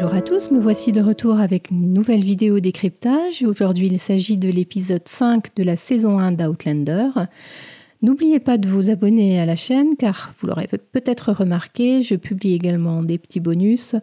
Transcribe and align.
Bonjour 0.00 0.16
à 0.16 0.22
tous, 0.22 0.50
me 0.50 0.58
voici 0.58 0.92
de 0.92 1.02
retour 1.02 1.40
avec 1.40 1.70
une 1.70 1.92
nouvelle 1.92 2.24
vidéo 2.24 2.58
décryptage. 2.58 3.42
Aujourd'hui, 3.42 3.86
il 3.86 3.98
s'agit 3.98 4.38
de 4.38 4.48
l'épisode 4.48 5.06
5 5.06 5.54
de 5.54 5.62
la 5.62 5.76
saison 5.76 6.18
1 6.18 6.32
d'Outlander. 6.32 7.10
N'oubliez 8.02 8.40
pas 8.40 8.56
de 8.56 8.66
vous 8.66 8.88
abonner 8.88 9.38
à 9.38 9.44
la 9.44 9.56
chaîne 9.56 9.94
car 9.94 10.32
vous 10.38 10.46
l'aurez 10.46 10.68
peut-être 10.68 11.32
remarqué, 11.32 12.02
je 12.02 12.14
publie 12.14 12.54
également 12.54 13.02
des 13.02 13.18
petits 13.18 13.40
bonus 13.40 13.94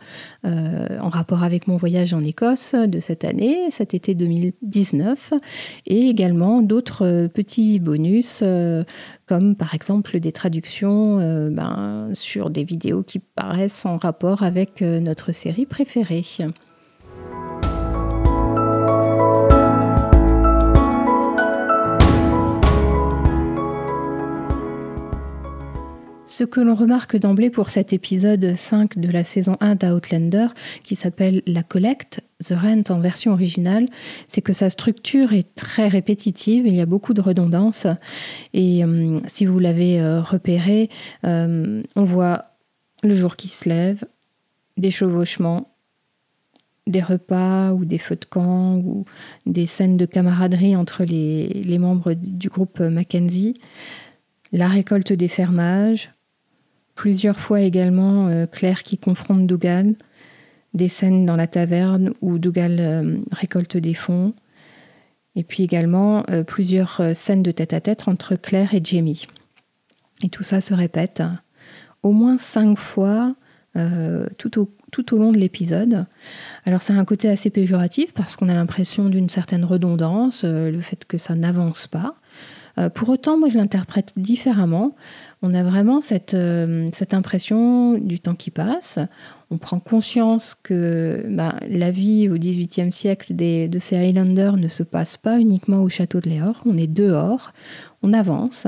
euh, 0.45 0.99
en 0.99 1.09
rapport 1.09 1.41
avec 1.41 1.67
mon 1.67 1.77
voyage 1.77 2.13
en 2.13 2.23
Écosse 2.23 2.75
de 2.75 2.99
cette 2.99 3.25
année, 3.25 3.71
cet 3.71 3.95
été 3.95 4.13
2019, 4.13 5.33
et 5.87 6.09
également 6.09 6.61
d'autres 6.61 7.27
petits 7.33 7.79
bonus 7.79 8.41
euh, 8.43 8.83
comme 9.25 9.55
par 9.55 9.73
exemple 9.73 10.19
des 10.19 10.31
traductions 10.31 11.17
euh, 11.19 11.49
ben, 11.49 12.11
sur 12.13 12.51
des 12.51 12.63
vidéos 12.63 13.01
qui 13.01 13.17
paraissent 13.17 13.87
en 13.87 13.95
rapport 13.95 14.43
avec 14.43 14.81
notre 14.81 15.31
série 15.31 15.65
préférée. 15.65 16.23
Ce 26.37 26.43
que 26.43 26.61
l'on 26.61 26.75
remarque 26.75 27.17
d'emblée 27.17 27.49
pour 27.49 27.71
cet 27.71 27.93
épisode 27.93 28.53
5 28.53 28.99
de 28.99 29.11
la 29.11 29.23
saison 29.23 29.57
1 29.59 29.73
d'Outlander, 29.73 30.49
qui 30.83 30.95
s'appelle 30.95 31.41
La 31.47 31.63
Collecte, 31.63 32.21
The 32.45 32.53
Rent 32.53 32.83
en 32.91 32.99
version 32.99 33.31
originale, 33.31 33.87
c'est 34.27 34.43
que 34.43 34.53
sa 34.53 34.69
structure 34.69 35.33
est 35.33 35.55
très 35.55 35.87
répétitive, 35.87 36.67
il 36.67 36.75
y 36.75 36.81
a 36.81 36.85
beaucoup 36.85 37.15
de 37.15 37.21
redondance. 37.21 37.87
Et 38.53 38.85
euh, 38.85 39.17
si 39.25 39.47
vous 39.47 39.57
l'avez 39.57 39.99
euh, 39.99 40.21
repéré, 40.21 40.91
euh, 41.25 41.81
on 41.95 42.03
voit 42.03 42.51
le 43.01 43.15
jour 43.15 43.35
qui 43.35 43.47
se 43.47 43.67
lève, 43.67 44.03
des 44.77 44.91
chevauchements, 44.91 45.73
des 46.85 47.01
repas 47.01 47.73
ou 47.73 47.83
des 47.83 47.97
feux 47.97 48.15
de 48.15 48.25
camp 48.25 48.75
ou 48.75 49.05
des 49.47 49.65
scènes 49.65 49.97
de 49.97 50.05
camaraderie 50.05 50.75
entre 50.75 51.03
les, 51.03 51.47
les 51.47 51.79
membres 51.79 52.13
du 52.13 52.47
groupe 52.47 52.79
Mackenzie, 52.79 53.55
la 54.51 54.67
récolte 54.67 55.13
des 55.13 55.29
fermages, 55.29 56.11
Plusieurs 56.97 57.39
fois 57.39 57.61
également 57.61 58.27
euh, 58.27 58.47
Claire 58.47 58.81
qui 58.81 58.97
confronte 58.97 59.45
Dougal, 59.45 59.93
des 60.73 60.87
scènes 60.87 61.27
dans 61.27 61.35
la 61.35 61.45
taverne 61.45 62.11
où 62.21 62.39
Dougal 62.39 62.77
euh, 62.79 63.17
récolte 63.31 63.77
des 63.77 63.93
fonds, 63.93 64.33
et 65.35 65.43
puis 65.43 65.61
également 65.61 66.23
euh, 66.31 66.43
plusieurs 66.43 66.99
scènes 67.13 67.43
de 67.43 67.51
tête-à-tête 67.51 68.07
entre 68.07 68.35
Claire 68.35 68.73
et 68.73 68.81
Jamie. 68.83 69.27
Et 70.23 70.29
tout 70.29 70.41
ça 70.41 70.59
se 70.59 70.73
répète 70.73 71.21
au 72.01 72.11
moins 72.11 72.39
cinq 72.39 72.77
fois 72.77 73.35
tout, 74.39 74.59
au, 74.59 74.73
tout 74.91 75.13
au 75.13 75.19
long 75.19 75.31
de 75.31 75.37
l'épisode. 75.37 76.07
Alors 76.65 76.81
c'est 76.81 76.93
un 76.93 77.05
côté 77.05 77.29
assez 77.29 77.51
péjoratif 77.51 78.11
parce 78.11 78.35
qu'on 78.35 78.49
a 78.49 78.55
l'impression 78.55 79.07
d'une 79.07 79.29
certaine 79.29 79.63
redondance, 79.63 80.43
le 80.43 80.81
fait 80.81 81.05
que 81.05 81.19
ça 81.19 81.35
n'avance 81.35 81.85
pas. 81.85 82.15
pour 82.95 83.09
autant, 83.09 83.37
moi 83.37 83.49
je 83.49 83.57
l'interprète 83.59 84.13
différemment 84.17 84.95
on 85.43 85.53
a 85.53 85.63
vraiment 85.63 86.01
cette, 86.01 86.33
euh, 86.33 86.89
cette 86.93 87.13
impression 87.13 87.93
du 87.93 88.19
temps 88.19 88.33
qui 88.33 88.49
passe. 88.49 88.97
On 89.51 89.57
prend 89.59 89.79
conscience 89.79 90.55
que 90.55 91.23
bah, 91.29 91.55
la 91.69 91.91
vie 91.91 92.27
au 92.27 92.37
XVIIIe 92.37 92.91
siècle 92.91 93.35
de 93.35 93.79
ces 93.79 93.95
Highlanders 93.95 94.57
ne 94.57 94.67
se 94.67 94.81
passe 94.81 95.15
pas 95.15 95.39
uniquement 95.39 95.83
au 95.83 95.89
château 95.89 96.19
de 96.19 96.29
Léor. 96.29 96.63
On 96.65 96.75
est 96.75 96.87
dehors, 96.87 97.53
on 98.01 98.13
avance. 98.13 98.65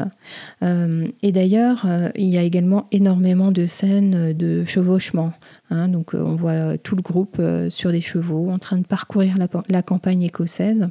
Euh, 0.62 1.08
et 1.24 1.32
d'ailleurs, 1.32 1.86
euh, 1.86 2.10
il 2.16 2.28
y 2.28 2.38
a 2.38 2.44
également 2.44 2.88
énormément 2.92 3.52
de 3.52 3.66
scènes 3.66 4.34
de 4.34 4.64
chevauchement. 4.64 5.34
Hein. 5.72 5.92
on 6.14 6.36
voit 6.36 6.78
tout 6.78 6.96
le 6.96 7.02
groupe 7.02 7.42
sur 7.70 7.92
des 7.92 8.02
chevaux 8.02 8.52
en 8.52 8.60
train 8.60 8.78
de 8.78 8.86
parcourir 8.86 9.38
la, 9.68 9.82
campagne 9.82 10.22
écossaise. 10.22 10.88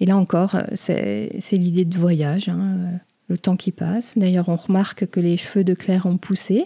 Et 0.00 0.06
là 0.06 0.16
encore, 0.16 0.56
c'est 0.74 1.30
l'idée 1.52 1.84
de 1.84 1.96
voyage. 1.96 2.48
Hein 2.48 2.98
le 3.28 3.38
temps 3.38 3.56
qui 3.56 3.72
passe. 3.72 4.18
D'ailleurs, 4.18 4.48
on 4.48 4.56
remarque 4.56 5.06
que 5.06 5.20
les 5.20 5.36
cheveux 5.36 5.64
de 5.64 5.74
Claire 5.74 6.06
ont 6.06 6.18
poussé. 6.18 6.64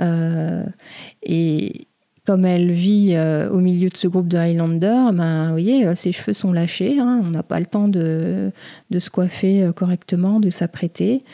Euh, 0.00 0.64
et 1.22 1.86
comme 2.24 2.44
elle 2.44 2.72
vit 2.72 3.12
euh, 3.14 3.48
au 3.50 3.58
milieu 3.58 3.88
de 3.88 3.96
ce 3.96 4.08
groupe 4.08 4.28
de 4.28 4.36
Highlander, 4.36 5.10
ben, 5.12 5.46
vous 5.46 5.52
voyez, 5.52 5.86
euh, 5.86 5.94
ses 5.94 6.12
cheveux 6.12 6.32
sont 6.32 6.52
lâchés. 6.52 6.98
Hein. 6.98 7.22
on 7.24 7.30
n'a 7.30 7.42
pas 7.42 7.60
le 7.60 7.66
temps 7.66 7.88
de, 7.88 8.52
se 8.96 9.10
coiffer 9.10 9.70
correctement, 9.74 10.40
de 10.40 10.50
s'apprêter. 10.50 11.24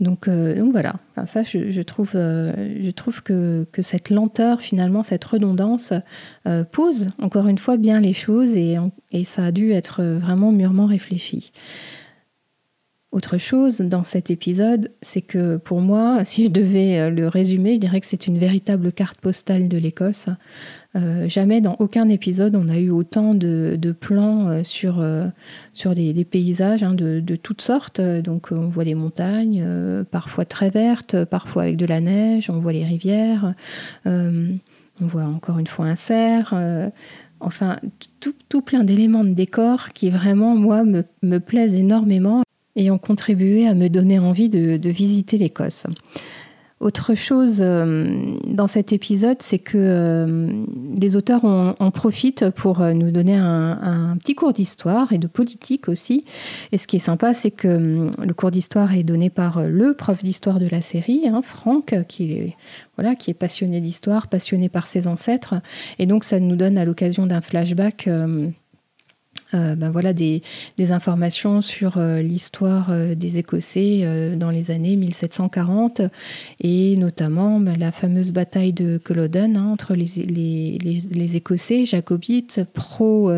Donc, 0.00 0.28
donc, 0.28 0.72
voilà, 0.72 0.96
ça 1.24 1.44
je, 1.44 1.80
trouve, 1.82 2.10
je 2.14 2.90
trouve 2.90 3.22
que, 3.22 3.64
cette 3.80 4.10
lenteur, 4.10 4.60
finalement, 4.60 5.04
cette 5.04 5.24
redondance, 5.24 5.92
pose 6.72 7.08
encore 7.22 7.46
une 7.46 7.58
fois 7.58 7.76
bien 7.76 8.00
les 8.00 8.12
choses 8.12 8.50
et, 8.56 8.76
et 9.12 9.24
ça 9.24 9.44
a 9.46 9.52
dû 9.52 9.70
être 9.70 10.02
vraiment 10.02 10.50
mûrement 10.50 10.86
réfléchi. 10.86 11.52
Autre 13.14 13.38
chose 13.38 13.78
dans 13.78 14.02
cet 14.02 14.28
épisode, 14.32 14.90
c'est 15.00 15.20
que 15.20 15.56
pour 15.56 15.80
moi, 15.80 16.24
si 16.24 16.46
je 16.46 16.48
devais 16.48 16.98
euh, 16.98 17.10
le 17.10 17.28
résumer, 17.28 17.74
je 17.74 17.78
dirais 17.78 18.00
que 18.00 18.06
c'est 18.06 18.26
une 18.26 18.38
véritable 18.38 18.92
carte 18.92 19.20
postale 19.20 19.68
de 19.68 19.78
l'Écosse. 19.78 20.26
Euh, 20.96 21.28
jamais 21.28 21.60
dans 21.60 21.76
aucun 21.78 22.08
épisode 22.08 22.56
on 22.56 22.68
a 22.68 22.76
eu 22.76 22.90
autant 22.90 23.34
de, 23.34 23.78
plans 24.00 24.48
euh, 24.48 24.62
sur, 24.64 25.04
sur 25.72 25.94
des, 25.94 26.24
paysages 26.24 26.82
hein, 26.82 26.94
de, 26.94 27.36
toutes 27.36 27.60
sortes. 27.60 28.00
Donc 28.00 28.48
on 28.50 28.66
voit 28.66 28.82
les 28.82 28.96
montagnes, 28.96 29.64
parfois 30.10 30.44
très 30.44 30.70
vertes, 30.70 31.24
parfois 31.24 31.62
avec 31.62 31.76
de 31.76 31.86
la 31.86 32.00
neige, 32.00 32.50
on 32.50 32.58
voit 32.58 32.72
les 32.72 32.84
rivières, 32.84 33.54
on 34.06 34.58
voit 35.00 35.26
encore 35.26 35.60
une 35.60 35.68
fois 35.68 35.86
un 35.86 35.94
cerf. 35.94 36.52
enfin, 37.38 37.76
tout, 38.48 38.62
plein 38.62 38.82
d'éléments 38.82 39.24
de 39.24 39.34
décor 39.34 39.90
qui 39.90 40.10
vraiment, 40.10 40.56
moi, 40.56 40.82
me, 40.82 41.04
me 41.22 41.38
plaisent 41.38 41.76
énormément 41.76 42.43
et 42.76 42.90
ont 42.90 42.98
contribué 42.98 43.66
à 43.66 43.74
me 43.74 43.88
donner 43.88 44.18
envie 44.18 44.48
de, 44.48 44.88
visiter 44.88 45.38
l'Écosse. 45.38 45.86
Autre 46.80 47.14
chose 47.14 47.58
euh, 47.60 48.36
dans 48.46 48.66
cet 48.66 48.92
épisode, 48.92 49.38
c'est 49.40 49.60
que 49.60 49.78
euh, 49.78 50.52
les 50.98 51.16
auteurs 51.16 51.44
en, 51.44 51.90
profitent 51.90 52.50
pour 52.50 52.82
euh, 52.82 52.92
nous 52.92 53.10
donner 53.10 53.36
un, 53.36 54.16
petit 54.18 54.34
cours 54.34 54.52
d'histoire 54.52 55.12
et 55.12 55.18
de 55.18 55.26
politique 55.26 55.88
aussi. 55.88 56.24
Et 56.72 56.78
ce 56.78 56.86
qui 56.86 56.96
est 56.96 57.00
sympa, 57.00 57.32
c'est 57.32 57.52
que 57.52 58.10
le 58.22 58.34
cours 58.34 58.50
d'histoire 58.50 58.92
est 58.92 59.02
donné 59.02 59.30
par 59.30 59.62
le 59.62 59.94
prof 59.94 60.22
d'histoire 60.22 60.58
de 60.58 60.68
la 60.68 60.82
série, 60.82 61.22
hein, 61.26 61.40
Franck, 61.42 61.94
qui 62.06 62.32
est, 62.32 62.56
voilà, 62.96 63.14
qui 63.14 63.30
est 63.30 63.34
passionné 63.34 63.80
d'histoire, 63.80 64.26
passionné 64.26 64.68
par 64.68 64.86
ses 64.86 65.06
ancêtres. 65.06 65.54
Et 65.98 66.06
donc, 66.06 66.24
ça 66.24 66.38
nous 66.38 66.56
donne 66.56 66.76
à 66.76 66.84
l'occasion 66.84 67.26
d'un 67.26 67.40
flashback 67.40 68.08
euh, 69.54 69.74
ben 69.76 69.90
voilà, 69.90 70.12
des, 70.12 70.42
informations 70.90 71.60
sur 71.60 71.98
euh, 71.98 72.20
l'histoire 72.20 72.90
euh, 72.90 73.14
des 73.14 73.38
Écossais 73.38 74.06
dans 74.36 74.50
les 74.50 74.70
années 74.70 74.96
1740 74.96 76.02
et 76.60 76.96
notamment 76.96 77.60
ben, 77.60 77.78
la 77.78 77.92
fameuse 77.92 78.32
bataille 78.32 78.72
de 78.72 78.98
Culloden 78.98 79.56
hein, 79.56 79.66
entre 79.66 79.94
les, 79.94 81.36
Écossais 81.36 81.84
jacobites 81.84 82.62
pro, 82.72 83.30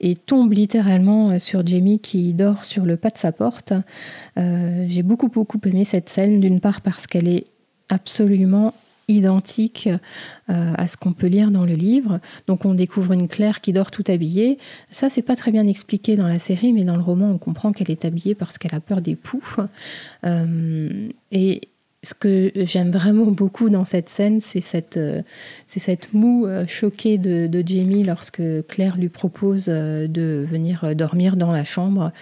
et 0.00 0.14
tombe 0.16 0.52
littéralement 0.52 1.38
sur 1.38 1.66
Jamie 1.66 1.98
qui 1.98 2.34
dort 2.34 2.64
sur 2.64 2.84
le 2.84 2.96
pas 2.96 3.10
de 3.10 3.18
sa 3.18 3.32
porte. 3.32 3.72
Euh, 4.38 4.86
j'ai 4.88 5.02
beaucoup 5.02 5.28
beaucoup 5.28 5.60
aimé 5.64 5.84
cette 5.84 6.08
scène, 6.08 6.40
d'une 6.40 6.60
part 6.60 6.80
parce 6.80 7.06
qu'elle 7.06 7.28
est 7.28 7.46
absolument 7.88 8.74
identique 9.06 9.90
à 10.48 10.86
ce 10.86 10.96
qu'on 10.96 11.12
peut 11.12 11.26
lire 11.26 11.50
dans 11.50 11.66
le 11.66 11.74
livre. 11.74 12.20
Donc 12.46 12.64
on 12.64 12.72
découvre 12.72 13.12
une 13.12 13.28
Claire 13.28 13.60
qui 13.60 13.74
dort 13.74 13.90
tout 13.90 14.04
habillée. 14.08 14.56
Ça, 14.92 15.10
c'est 15.10 15.20
pas 15.20 15.36
très 15.36 15.52
bien 15.52 15.66
expliqué 15.66 16.16
dans 16.16 16.26
la 16.26 16.38
série, 16.38 16.72
mais 16.72 16.84
dans 16.84 16.96
le 16.96 17.02
roman, 17.02 17.30
on 17.30 17.36
comprend 17.36 17.72
qu'elle 17.72 17.90
est 17.90 18.06
habillée 18.06 18.34
parce 18.34 18.56
qu'elle 18.56 18.74
a 18.74 18.80
peur 18.80 19.02
des 19.02 19.14
poux. 19.14 19.44
et 21.32 21.60
ce 22.04 22.14
que 22.14 22.52
j'aime 22.54 22.90
vraiment 22.90 23.26
beaucoup 23.26 23.70
dans 23.70 23.84
cette 23.84 24.08
scène, 24.08 24.40
c'est 24.40 24.60
cette, 24.60 24.98
euh, 24.98 25.22
cette 25.66 26.12
moue 26.12 26.46
euh, 26.46 26.66
choquée 26.66 27.18
de, 27.18 27.62
Jamie 27.64 28.04
lorsque 28.04 28.42
Claire 28.68 28.98
lui 28.98 29.08
propose 29.08 29.66
euh, 29.68 30.06
de 30.06 30.44
venir 30.46 30.94
dormir 30.94 31.36
dans 31.36 31.50
la 31.50 31.64
chambre. 31.64 32.12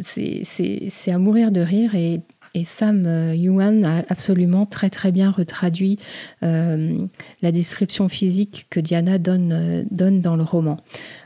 c'est 0.00 1.10
à 1.10 1.18
mourir 1.18 1.50
de 1.50 1.60
rire 1.60 1.94
et, 1.94 2.22
Sam 2.62 3.32
Yuan 3.34 3.84
a 3.84 4.04
absolument 4.08 4.64
très 4.64 4.88
très 4.88 5.10
bien 5.10 5.32
retraduit 5.32 5.98
la 6.40 7.50
description 7.50 8.08
physique 8.08 8.68
que 8.70 8.78
Diana 8.78 9.18
donne, 9.18 9.84
dans 9.90 10.36
le 10.36 10.44
roman. 10.44 10.76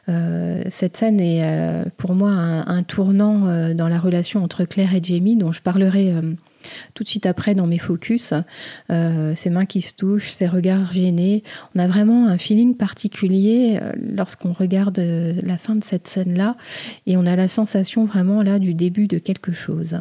cette 0.06 0.96
scène 0.96 1.20
est 1.20 1.84
pour 1.98 2.14
moi 2.14 2.30
un 2.30 2.82
tournant 2.82 3.74
dans 3.74 3.88
la 3.88 3.98
relation 3.98 4.42
entre 4.42 4.64
Claire 4.64 4.94
et 4.94 5.02
Jamie, 5.02 5.36
dont 5.36 5.52
je 5.52 5.60
parlerai 5.60 6.14
tout 6.94 7.04
de 7.04 7.08
suite 7.08 7.26
après 7.26 7.54
dans 7.54 7.66
mes 7.66 7.78
focus, 7.78 8.34
euh, 8.90 9.34
ses 9.34 9.50
mains 9.50 9.66
qui 9.66 9.80
se 9.80 9.94
touchent, 9.94 10.30
ses 10.30 10.46
regards 10.46 10.92
gênés. 10.92 11.42
On 11.74 11.78
a 11.78 11.86
vraiment 11.86 12.26
un 12.26 12.38
feeling 12.38 12.76
particulier 12.76 13.78
euh, 13.80 13.92
lorsqu'on 14.16 14.52
regarde 14.52 14.98
euh, 14.98 15.34
la 15.42 15.58
fin 15.58 15.74
de 15.74 15.84
cette 15.84 16.08
scène-là 16.08 16.56
et 17.06 17.16
on 17.16 17.26
a 17.26 17.36
la 17.36 17.48
sensation 17.48 18.04
vraiment 18.04 18.42
là 18.42 18.58
du 18.58 18.74
début 18.74 19.06
de 19.06 19.18
quelque 19.18 19.52
chose. 19.52 20.00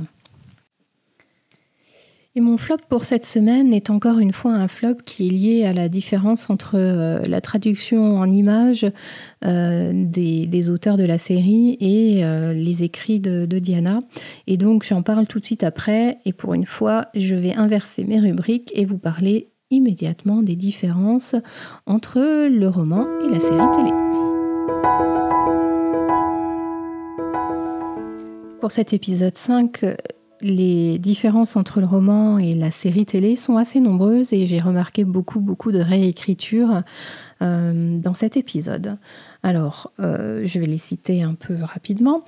Et 2.38 2.40
mon 2.40 2.58
flop 2.58 2.78
pour 2.88 3.04
cette 3.04 3.26
semaine 3.26 3.74
est 3.74 3.90
encore 3.90 4.20
une 4.20 4.32
fois 4.32 4.54
un 4.54 4.68
flop 4.68 4.98
qui 5.04 5.26
est 5.26 5.32
lié 5.32 5.66
à 5.66 5.74
la 5.74 5.90
différence 5.90 6.52
entre 6.52 6.76
euh, 6.76 7.20
la 7.26 7.42
traduction 7.42 8.20
en 8.20 8.30
images 8.30 8.86
euh, 9.44 9.92
des, 9.92 10.70
auteurs 10.70 10.98
de 10.98 11.04
la 11.04 11.18
série 11.18 11.78
et 11.80 12.24
euh, 12.24 12.54
les 12.54 12.84
écrits 12.84 13.20
de, 13.20 13.48
Diana. 13.58 14.02
Et 14.46 14.58
donc 14.58 14.84
j'en 14.84 15.02
parle 15.02 15.26
tout 15.26 15.40
de 15.40 15.46
suite 15.46 15.64
après. 15.64 16.20
Et 16.26 16.32
pour 16.32 16.54
une 16.54 16.68
fois, 16.68 17.08
je 17.16 17.34
vais 17.34 17.56
inverser 17.56 18.04
mes 18.04 18.20
rubriques 18.20 18.72
et 18.76 18.86
vous 18.86 19.00
parler 19.00 19.50
immédiatement 19.72 20.44
des 20.44 20.56
différences 20.56 21.36
entre 21.88 22.20
le 22.20 22.68
roman 22.68 23.08
et 23.26 23.34
la 23.34 23.40
série 23.40 23.72
télé. 23.76 23.90
Pour 28.62 28.72
cet 28.72 28.94
épisode 28.94 29.36
5, 29.36 29.84
les 30.42 31.00
différences 31.00 31.56
entre 31.56 31.80
le 31.80 31.88
roman 31.88 32.38
et 32.38 32.54
la 32.54 32.72
série 32.72 33.06
télé 33.06 33.36
sont 33.36 33.58
assez 33.58 33.80
nombreuses 33.80 34.34
et 34.34 34.46
j'ai 34.46 34.60
remarqué 34.60 35.04
beaucoup, 35.04 35.40
beaucoup 35.40 35.72
de 35.72 35.80
réécriture 35.80 36.82
euh, 37.44 38.00
dans 38.00 38.16
cet 38.16 38.36
épisode. 38.36 38.98
Alors, 39.44 39.92
euh, 40.00 40.42
je 40.44 40.60
vais 40.60 40.66
les 40.66 40.80
citer 40.80 41.22
un 41.22 41.36
peu 41.36 41.56
rapidement. 41.62 42.24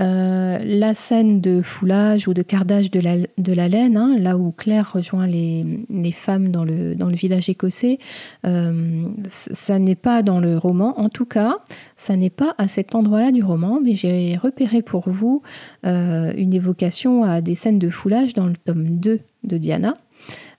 Euh, 0.00 0.58
la 0.64 0.94
scène 0.94 1.40
de 1.40 1.62
foulage 1.62 2.26
ou 2.26 2.34
de 2.34 2.42
cardage 2.42 2.90
de 2.90 2.98
la, 2.98 3.18
de 3.18 3.52
la 3.52 3.68
laine, 3.68 3.96
hein, 3.96 4.16
là 4.18 4.36
où 4.36 4.50
Claire 4.50 4.92
rejoint 4.92 5.28
les, 5.28 5.64
les, 5.88 6.10
femmes 6.10 6.48
dans 6.48 6.64
le, 6.64 6.96
dans 6.96 7.08
le 7.08 7.14
village 7.14 7.48
écossais, 7.48 7.98
ça 8.42 9.78
n'est 9.78 9.94
pas 9.94 10.22
dans 10.22 10.40
le 10.40 10.58
roman. 10.58 10.98
En 10.98 11.08
tout 11.08 11.26
cas, 11.26 11.58
ça 11.96 12.16
n'est 12.16 12.28
pas 12.28 12.56
à 12.58 12.66
cet 12.66 12.96
endroit-là 12.96 13.30
du 13.30 13.44
roman, 13.44 13.80
mais 13.80 13.94
j'ai 13.94 14.36
repéré 14.36 14.82
pour 14.82 15.08
vous 15.08 15.42
une 15.84 16.52
évocation 16.52 17.22
à 17.22 17.40
des 17.40 17.54
scènes 17.54 17.78
de 17.78 17.90
foulage 17.90 18.34
dans 18.34 18.46
le 18.46 18.56
tome 18.56 18.98
2 18.98 19.20
de 19.44 19.58
Diana. 19.58 19.94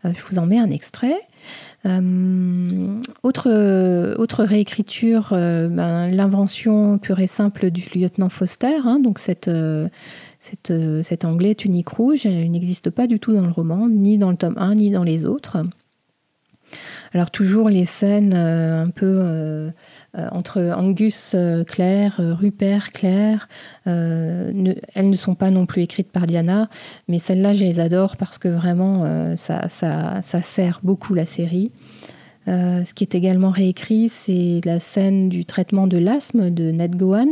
je 0.06 0.22
vous 0.30 0.40
en 0.40 0.46
mets 0.46 0.60
un 0.60 0.72
extrait. 0.72 1.18
Euh, 1.86 3.00
autre, 3.24 4.18
autre 4.18 4.44
réécriture, 4.44 5.30
euh, 5.32 5.70
ben, 5.70 6.10
l'invention 6.10 6.98
pure 6.98 7.20
et 7.20 7.28
simple 7.28 7.72
du 7.72 7.88
lieutenant 7.98 8.30
Foster, 8.30 8.80
hein, 8.84 9.00
donc 9.00 9.20
cette, 9.20 9.48
euh, 9.48 9.88
cet 10.40 11.26
anglais 11.26 11.56
tunique 11.56 11.90
rouge, 11.90 12.26
elle 12.26 12.52
n'existe 12.52 12.90
pas 12.90 13.08
du 13.08 13.20
tout 13.20 13.34
dans 13.34 13.46
le 13.46 13.52
roman, 13.52 13.88
ni 13.88 14.18
dans 14.18 14.32
le 14.32 14.38
tome 14.38 14.58
1, 14.58 14.76
ni 14.76 14.92
dans 14.92 15.04
les 15.04 15.26
autres. 15.26 15.58
Alors 17.14 17.32
toujours 17.32 17.70
les 17.70 17.86
scènes 17.86 18.34
un 18.34 18.90
peu 18.90 19.20
euh, 19.24 19.72
entre 20.16 20.74
Angus 20.76 21.34
euh, 21.36 21.64
Claire, 21.64 22.18
euh, 22.20 22.34
Rupert 22.34 22.92
Claire. 22.92 23.48
elles 23.86 25.10
ne 25.10 25.16
sont 25.16 25.36
pas 25.36 25.52
non 25.52 25.66
plus 25.66 25.84
écrites 25.84 26.12
par 26.12 26.28
Diana, 26.28 26.70
mais 27.08 27.20
celles-là, 27.20 27.54
je 27.54 27.64
les 27.64 27.80
adore 27.80 28.18
parce 28.18 28.38
que 28.38 28.48
vraiment, 28.48 29.36
ça, 29.36 29.70
ça, 29.70 30.42
sert 30.42 30.80
beaucoup 30.84 31.14
la 31.14 31.26
série. 31.26 31.72
Euh, 32.50 32.84
ce 32.84 32.94
qui 32.94 33.04
est 33.04 33.14
également 33.16 33.52
réécrit, 33.52 34.10
c'est 34.10 34.62
la 34.66 34.80
scène 34.80 35.30
du 35.30 35.46
traitement 35.46 35.88
de 35.88 35.98
l'asthme 35.98 36.50
de 36.50 36.72
Ned 36.72 36.96
Gowan. 36.96 37.30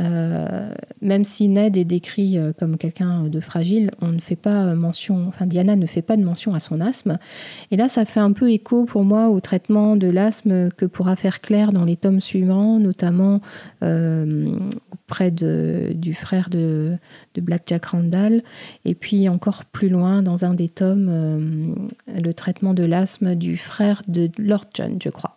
Euh, 0.00 0.70
même 1.00 1.24
si 1.24 1.48
Ned 1.48 1.76
est 1.76 1.84
décrit 1.84 2.38
euh, 2.38 2.52
comme 2.52 2.76
quelqu'un 2.76 3.24
de 3.24 3.40
fragile, 3.40 3.90
on 4.00 4.08
ne 4.08 4.18
fait 4.18 4.36
pas 4.36 4.74
mention, 4.74 5.26
enfin 5.26 5.46
Diana 5.46 5.74
ne 5.74 5.86
fait 5.86 6.02
pas 6.02 6.16
de 6.16 6.22
mention 6.22 6.54
à 6.54 6.60
son 6.60 6.80
asthme. 6.80 7.18
Et 7.70 7.76
là, 7.76 7.88
ça 7.88 8.04
fait 8.04 8.20
un 8.20 8.32
peu 8.32 8.50
écho 8.50 8.84
pour 8.84 9.04
moi 9.04 9.28
au 9.28 9.40
traitement 9.40 9.96
de 9.96 10.08
l'asthme 10.08 10.70
que 10.70 10.84
pourra 10.84 11.16
faire 11.16 11.40
Claire 11.40 11.72
dans 11.72 11.84
les 11.84 11.96
tomes 11.96 12.20
suivants, 12.20 12.78
notamment 12.78 13.40
près 15.06 15.30
du 15.30 16.14
frère 16.14 16.50
de, 16.50 16.96
Black 17.36 17.62
Jack 17.66 17.86
Randall, 17.86 18.42
et 18.84 18.94
puis 18.94 19.28
encore 19.28 19.64
plus 19.64 19.88
loin 19.88 20.22
dans 20.22 20.44
un 20.44 20.54
des 20.54 20.68
tomes, 20.68 21.76
le 22.06 22.34
traitement 22.34 22.74
de 22.74 22.84
l'asthme 22.84 23.34
du 23.34 23.56
frère 23.56 24.02
de 24.08 24.30
Lord 24.38 24.66
John, 24.74 24.98
je 25.02 25.10
crois. 25.10 25.36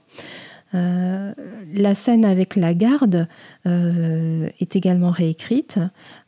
Euh, 0.76 1.34
la 1.74 1.96
scène 1.96 2.26
avec 2.26 2.56
la 2.56 2.74
garde 2.74 3.28
euh, 3.66 4.50
est 4.60 4.76
également 4.76 5.12
réécrite. 5.12 5.80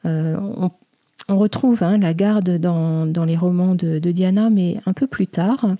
Euh, 0.05 0.37
on, 0.39 1.37
retrouve 1.37 1.83
hein, 1.83 1.97
la 1.97 2.13
garde 2.13 2.57
dans, 2.57 3.25
les 3.25 3.37
romans 3.37 3.75
de, 3.75 3.99
Diana, 3.99 4.49
mais 4.49 4.77
un 4.85 4.93
peu 4.93 5.07
plus 5.07 5.27
tard. 5.27 5.75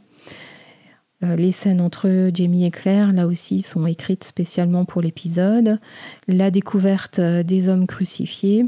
les 1.22 1.52
scènes 1.52 1.82
entre 1.82 2.30
Jamie 2.34 2.66
et 2.66 2.72
Claire, 2.72 3.12
là 3.12 3.28
aussi, 3.28 3.62
sont 3.62 3.86
écrites 3.86 4.24
spécialement 4.24 4.86
pour 4.86 5.02
l'épisode. 5.02 5.80
La 6.28 6.52
découverte 6.52 7.20
des 7.20 7.68
hommes 7.68 7.88
crucifiés. 7.88 8.66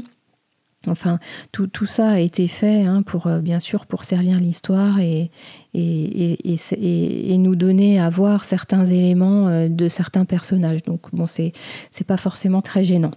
Enfin, 0.88 1.18
tout, 1.52 1.68
ça 1.86 2.10
a 2.10 2.18
été 2.18 2.48
fait 2.48 2.82
hein, 2.82 3.02
pour, 3.02 3.28
bien 3.28 3.60
sûr, 3.60 3.86
pour 3.86 4.04
servir 4.04 4.38
l'histoire 4.40 5.00
et, 5.00 5.30
et, 5.74 7.38
nous 7.38 7.56
donner 7.56 8.00
à 8.00 8.08
voir 8.08 8.44
certains 8.44 8.86
éléments 8.86 9.48
euh, 9.48 9.68
de 9.68 9.88
certains 9.88 10.24
personnages. 10.24 10.82
Donc 10.82 11.02
bon, 11.12 11.26
c'est 11.26 11.52
pas 12.06 12.16
forcément 12.16 12.62
très 12.62 12.84
gênant. 12.84 13.12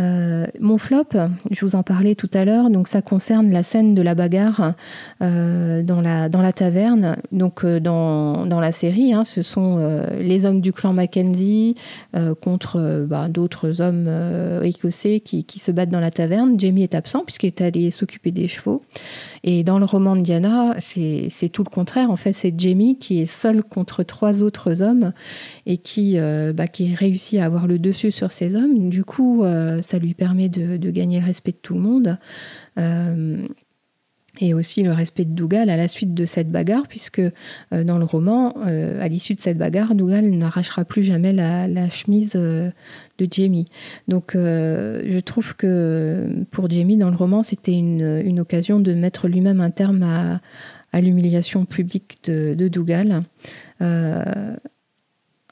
Euh, 0.00 0.46
mon 0.58 0.76
flop, 0.78 1.04
je 1.50 1.64
vous 1.64 1.76
en 1.76 1.82
parlais 1.82 2.14
tout 2.14 2.30
à 2.34 2.44
l'heure, 2.44 2.68
donc 2.70 2.88
ça 2.88 3.00
concerne 3.00 3.50
la 3.52 3.62
scène 3.62 3.94
de 3.94 4.02
la 4.02 4.14
bagarre 4.14 4.74
euh, 5.22 5.82
dans, 5.82 6.00
la, 6.00 6.28
dans 6.28 6.42
la 6.42 6.52
taverne. 6.52 7.16
Donc 7.30 7.64
euh, 7.64 7.78
dans, 7.78 8.44
dans, 8.46 8.60
la 8.60 8.72
série, 8.72 9.12
hein, 9.12 9.24
ce 9.24 9.42
sont 9.42 10.04
les 10.18 10.46
hommes 10.46 10.60
du 10.60 10.72
clan 10.72 10.92
Mackenzie 10.92 11.76
contre 12.40 13.06
bah, 13.08 13.28
d'autres 13.28 13.80
hommes 13.80 14.08
écossais 14.62 15.20
qui, 15.20 15.44
qui, 15.44 15.58
se 15.58 15.70
battent 15.70 15.90
dans 15.90 16.00
la 16.00 16.10
taverne. 16.10 16.58
Jamie 16.58 16.82
est 16.82 16.94
absent 16.94 17.24
puisqu'il 17.24 17.48
est 17.48 17.60
allé 17.60 17.90
s'occuper 17.90 18.30
des 18.30 18.48
chevaux. 18.48 18.82
Et 19.46 19.62
dans 19.62 19.78
le 19.78 19.84
roman 19.84 20.16
de 20.16 20.22
Diana, 20.22 20.74
c'est 20.80 21.50
tout 21.52 21.62
le 21.62 21.70
contraire. 21.70 22.10
En 22.10 22.16
fait, 22.16 22.32
c'est 22.32 22.58
Jamie 22.58 22.98
qui 22.98 23.20
est 23.20 23.26
seul 23.26 23.62
contre 23.62 24.02
trois 24.02 24.42
autres 24.42 24.82
hommes 24.82 25.12
et 25.66 25.76
qui, 25.76 26.16
bah, 26.54 26.66
qui 26.66 26.94
réussit 26.94 27.38
à 27.38 27.44
avoir 27.44 27.66
le 27.66 27.78
dessus 27.78 28.10
sur 28.10 28.32
ces 28.32 28.56
hommes. 28.56 28.88
Du 28.88 29.04
coup, 29.04 29.44
ça 29.82 29.98
lui 29.98 30.14
permet 30.14 30.48
de, 30.48 30.90
gagner 30.90 31.20
le 31.20 31.26
respect 31.26 31.52
de 31.52 31.58
tout 31.58 31.74
le 31.74 31.80
monde. 31.80 32.18
Euh, 34.42 34.44
et 34.44 34.54
aussi 34.54 34.82
le 34.82 34.92
respect 34.92 35.24
de 35.24 35.32
Dougal 35.32 35.70
à 35.70 35.76
la 35.76 35.88
suite 35.88 36.14
de 36.14 36.24
cette 36.24 36.50
bagarre, 36.50 36.86
puisque 36.88 37.20
euh, 37.20 37.84
dans 37.84 37.98
le 37.98 38.04
roman, 38.04 38.54
euh, 38.66 39.02
à 39.02 39.08
l'issue 39.08 39.34
de 39.34 39.40
cette 39.40 39.58
bagarre, 39.58 39.94
Dougal 39.94 40.28
n'arrachera 40.30 40.84
plus 40.84 41.02
jamais 41.02 41.32
la, 41.32 41.90
chemise 41.90 42.32
de 42.32 42.72
Jamie. 43.30 43.66
Donc 44.08 44.32
je 44.34 45.20
trouve 45.20 45.54
que 45.54 46.28
pour 46.50 46.68
Jamie, 46.70 46.96
dans 46.96 47.10
le 47.10 47.16
roman, 47.16 47.42
c'était 47.42 47.74
une, 47.74 48.40
occasion 48.40 48.80
de 48.80 48.94
mettre 48.94 49.28
lui-même 49.28 49.60
un 49.60 49.70
terme 49.70 50.02
à, 50.02 51.00
l'humiliation 51.00 51.64
publique 51.64 52.18
de, 52.24 52.54
de 52.54 52.68
Dougal. 52.68 53.22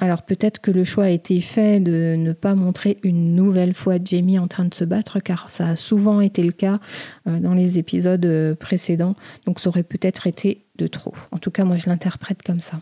Alors 0.02 0.22
peut-être 0.22 0.60
que 0.60 0.72
le 0.72 0.82
choix 0.82 1.04
a 1.04 1.10
été 1.10 1.40
fait 1.40 1.78
de 1.78 2.16
ne 2.18 2.32
pas 2.32 2.56
montrer 2.56 2.98
une 3.04 3.36
nouvelle 3.36 3.72
fois 3.72 3.98
Jamie 4.04 4.36
en 4.36 4.48
train 4.48 4.64
de 4.64 4.74
se 4.74 4.82
battre, 4.82 5.20
car 5.20 5.48
ça 5.48 5.68
a 5.68 5.76
souvent 5.76 6.20
été 6.20 6.42
le 6.42 6.50
cas 6.50 6.80
euh, 7.28 7.38
dans 7.38 7.54
les 7.54 7.78
épisodes 7.78 8.26
euh, 8.26 8.56
précédents, 8.56 9.14
donc 9.46 9.60
ça 9.60 9.68
aurait 9.68 9.84
peut-être 9.84 10.26
été 10.26 10.64
de 10.76 10.88
trop. 10.88 11.14
En 11.30 11.38
tout 11.38 11.52
cas, 11.52 11.64
moi 11.64 11.76
je 11.76 11.88
l'interprète 11.88 12.42
comme 12.42 12.58
ça. 12.58 12.80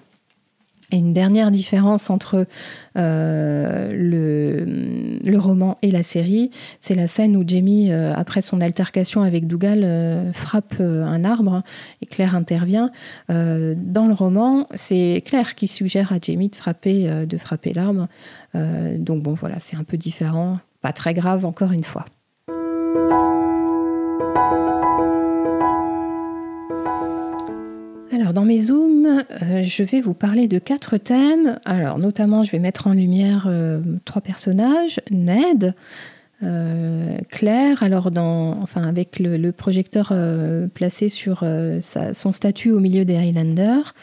Et 0.93 0.99
une 0.99 1.13
dernière 1.13 1.51
différence 1.51 2.11
entre 2.11 2.47
euh, 2.97 3.91
le, 3.93 5.39
roman 5.39 5.79
et 5.81 5.91
la 5.91 6.03
série, 6.03 6.51
c'est 6.81 6.95
la 6.95 7.09
scène 7.09 7.37
où 7.37 7.45
Jamie, 7.47 7.91
après 7.93 8.43
son 8.43 8.61
altercation 8.61 9.23
avec 9.23 9.47
Dougal, 9.47 10.31
frappe 10.35 10.75
un 10.81 11.25
arbre 11.25 11.63
et 12.03 12.07
Claire 12.07 12.35
intervient. 12.35 12.91
dans 13.29 14.07
le 14.07 14.13
roman, 14.13 14.67
c'est 14.75 15.23
Claire 15.25 15.55
qui 15.55 15.67
suggère 15.67 16.13
à 16.13 16.17
Jamie 16.21 16.51
de 16.51 16.57
frapper 16.57 17.73
l'arbre. 17.73 18.09
donc 18.55 19.23
bon, 19.23 19.33
voilà, 19.33 19.59
c'est 19.59 19.77
un 19.77 19.85
peu 19.85 19.97
différent, 19.97 20.57
pas 20.83 20.93
très 20.93 21.15
grave 21.15 21.47
encore 21.47 21.73
une 21.73 21.85
fois. 21.85 22.05
Dans 28.33 28.45
mes 28.45 28.61
zooms, 28.61 29.25
euh, 29.43 29.63
je 29.63 29.83
vais 29.83 30.01
vous 30.01 30.15
parler 30.15 30.47
de 30.47 30.59
quatre 30.59 30.97
thèmes. 30.99 31.59
Alors 31.65 31.99
notamment, 31.99 32.43
je 32.43 32.51
vais 32.51 32.59
mettre 32.59 32.87
en 32.87 32.93
lumière 32.93 33.47
euh, 33.49 33.81
trois 34.05 34.23
personnages 34.23 35.01
Ned, 35.11 35.75
euh, 36.43 37.19
Claire. 37.29 37.83
Alors 37.83 38.11
dans, 38.11 38.61
enfin 38.61 38.83
avec 38.83 39.19
le, 39.19 39.51
projecteur 39.53 40.13
placé 40.75 41.09
sur 41.09 41.45
son 42.13 42.33
statut 42.33 42.71
au 42.71 42.81
milieu 42.81 43.05
des 43.05 43.17
Highlanders. 43.17 43.95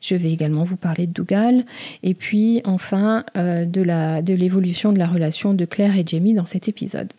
Je 0.00 0.14
vais 0.14 0.30
également 0.30 0.64
vous 0.64 0.76
parler 0.76 1.06
de 1.06 1.12
Dougal 1.12 1.64
et 2.02 2.14
puis 2.14 2.62
enfin 2.64 3.24
de 3.36 4.32
l'évolution 4.34 4.92
de 4.92 4.98
la 4.98 5.06
relation 5.06 5.54
de 5.54 5.64
Claire 5.64 5.96
et 5.96 6.04
Jamie 6.06 6.34
dans 6.34 6.44
cet 6.44 6.68
épisode. 6.68 7.12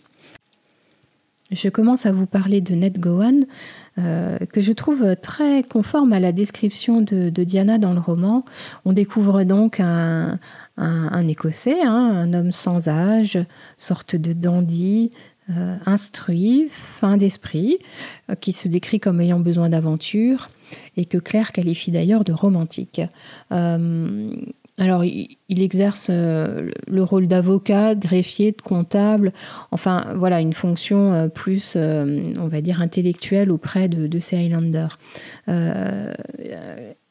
Je 1.54 1.70
commence 1.70 2.06
à 2.06 2.12
vous 2.12 2.26
parler 2.26 2.62
de 2.62 2.74
Ned 2.74 3.00
Gowan, 3.00 3.46
euh, 4.00 4.40
que 4.52 4.60
je 4.60 4.72
trouve 4.72 5.16
très 5.22 5.62
conforme 5.62 6.12
à 6.12 6.20
la 6.20 6.32
description 6.32 7.02
de, 7.02 7.30
Diana 7.30 7.78
dans 7.78 7.94
le 7.94 8.00
roman. 8.00 8.44
On 8.86 8.94
découvre 8.94 9.44
donc 9.44 9.80
un, 9.80 10.40
Écossais, 11.28 11.82
hein, 11.84 11.94
un 11.94 12.34
homme 12.34 12.52
sans 12.52 12.88
âge, 12.88 13.38
sorte 13.78 14.16
de 14.16 14.34
dandy, 14.34 15.12
euh, 15.52 15.76
instruit, 15.86 16.68
fin 16.70 17.18
d'esprit, 17.18 17.78
euh, 18.32 18.36
qui 18.36 18.52
se 18.52 18.68
décrit 18.68 19.00
comme 19.00 19.22
ayant 19.22 19.40
besoin 19.40 19.70
d'aventure 19.70 20.50
et 20.98 21.06
que 21.06 21.20
Claire 21.20 21.52
qualifie 21.52 21.92
d'ailleurs 21.92 22.24
de 22.24 22.34
romantique. 22.34 23.02
Alors, 24.84 25.06
il, 25.06 25.38
exerce 25.48 26.08
euh, 26.10 26.70
le 26.90 27.04
rôle 27.04 27.30
d'avocat, 27.30 27.96
de 27.96 28.02
greffier, 28.02 28.52
de 28.52 28.62
comptable, 28.62 29.32
enfin, 29.72 30.14
voilà, 30.14 30.42
une 30.42 30.52
fonction 30.52 31.14
euh, 31.14 31.30
plus, 31.30 31.76
euh, 31.78 32.34
on 32.38 32.48
va 32.48 32.60
dire, 32.60 32.82
intellectuelle 32.82 33.50
auprès 33.50 33.88
de, 33.88 34.20
ces 34.20 34.36
Highlanders. 34.36 35.00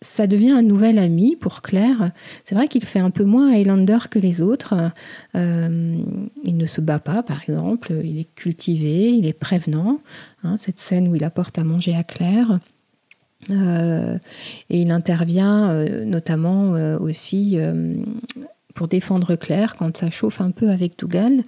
ça 0.02 0.26
devient 0.26 0.50
un 0.50 0.60
nouvel 0.60 0.98
ami 0.98 1.34
pour 1.34 1.62
Claire. 1.62 2.10
C'est 2.44 2.54
vrai 2.54 2.68
qu'il 2.68 2.84
fait 2.84 2.98
un 2.98 3.10
peu 3.10 3.24
moins 3.24 3.50
Highlander 3.52 3.98
que 4.10 4.18
les 4.18 4.42
autres. 4.42 4.74
il 5.34 6.56
ne 6.56 6.66
se 6.66 6.82
bat 6.82 6.98
pas, 6.98 7.22
par 7.22 7.40
exemple. 7.42 7.94
Il 8.04 8.18
est 8.18 8.34
cultivé, 8.34 9.12
il 9.12 9.26
est 9.26 9.32
prévenant. 9.32 10.00
Hein, 10.44 10.56
cette 10.58 10.78
scène 10.78 11.08
où 11.08 11.14
il 11.14 11.24
apporte 11.24 11.56
à 11.58 11.64
manger 11.64 11.94
à 11.94 12.04
Claire. 12.04 12.58
Euh, 13.50 14.18
et 14.70 14.80
il 14.80 14.90
intervient 14.90 15.70
euh, 15.70 16.04
notamment 16.04 16.74
euh, 16.74 16.98
aussi 16.98 17.58
pour 18.74 18.88
défendre 18.88 19.36
Claire 19.36 19.76
quand 19.76 19.96
ça 19.96 20.10
chauffe 20.10 20.40
un 20.40 20.50
peu 20.50 20.70
avec 20.70 20.98
Dougal. 20.98 21.42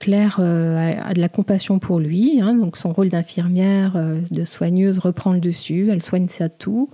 Claire 0.00 0.40
a, 0.40 1.14
de 1.14 1.20
la 1.20 1.28
compassion 1.28 1.78
pour 1.78 2.00
lui, 2.00 2.40
hein, 2.40 2.54
donc 2.54 2.76
son 2.76 2.92
rôle 2.92 3.08
d'infirmière, 3.08 3.96
de 4.32 4.42
soigneuse 4.42 4.98
reprend 4.98 5.32
le 5.32 5.38
dessus, 5.38 5.90
elle 5.92 6.02
soigne 6.02 6.26
ça 6.26 6.48
tout. 6.48 6.90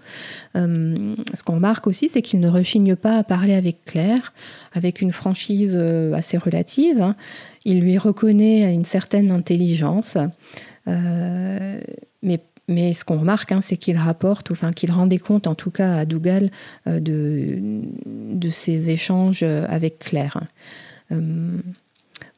ce 0.54 1.42
qu'on 1.42 1.54
remarque 1.54 1.86
aussi, 1.86 2.10
c'est 2.10 2.20
qu'il 2.20 2.40
ne 2.40 2.48
rechigne 2.48 2.96
pas 2.96 3.16
à 3.16 3.24
parler 3.24 3.54
avec 3.54 3.86
Claire, 3.86 4.34
avec 4.74 5.00
une 5.00 5.12
franchise 5.12 5.74
assez 6.12 6.36
relative. 6.36 7.00
Hein. 7.00 7.16
Il 7.64 7.80
lui 7.80 7.96
reconnaît 7.96 8.74
une 8.74 8.84
certaine 8.84 9.30
intelligence, 9.30 10.18
mais 10.86 12.40
mais 12.68 12.94
ce 12.94 13.04
qu'on 13.04 13.18
remarque, 13.18 13.52
hein, 13.52 13.61
c'est 13.61 13.76
qu'il 13.76 13.97
rapporte, 13.97 14.50
enfin 14.50 14.73
qu'il 14.73 14.90
rendait 14.90 15.18
compte 15.18 15.47
en 15.47 15.54
tout 15.54 15.71
cas 15.71 15.97
à 15.97 16.04
Dougal 16.04 16.50
euh, 16.87 17.00
de, 17.00 17.59
de 18.06 18.50
ses 18.50 18.90
échanges 18.90 19.40
euh, 19.42 19.66
avec 19.68 19.99
Claire. 19.99 20.40
Euh, 21.12 21.59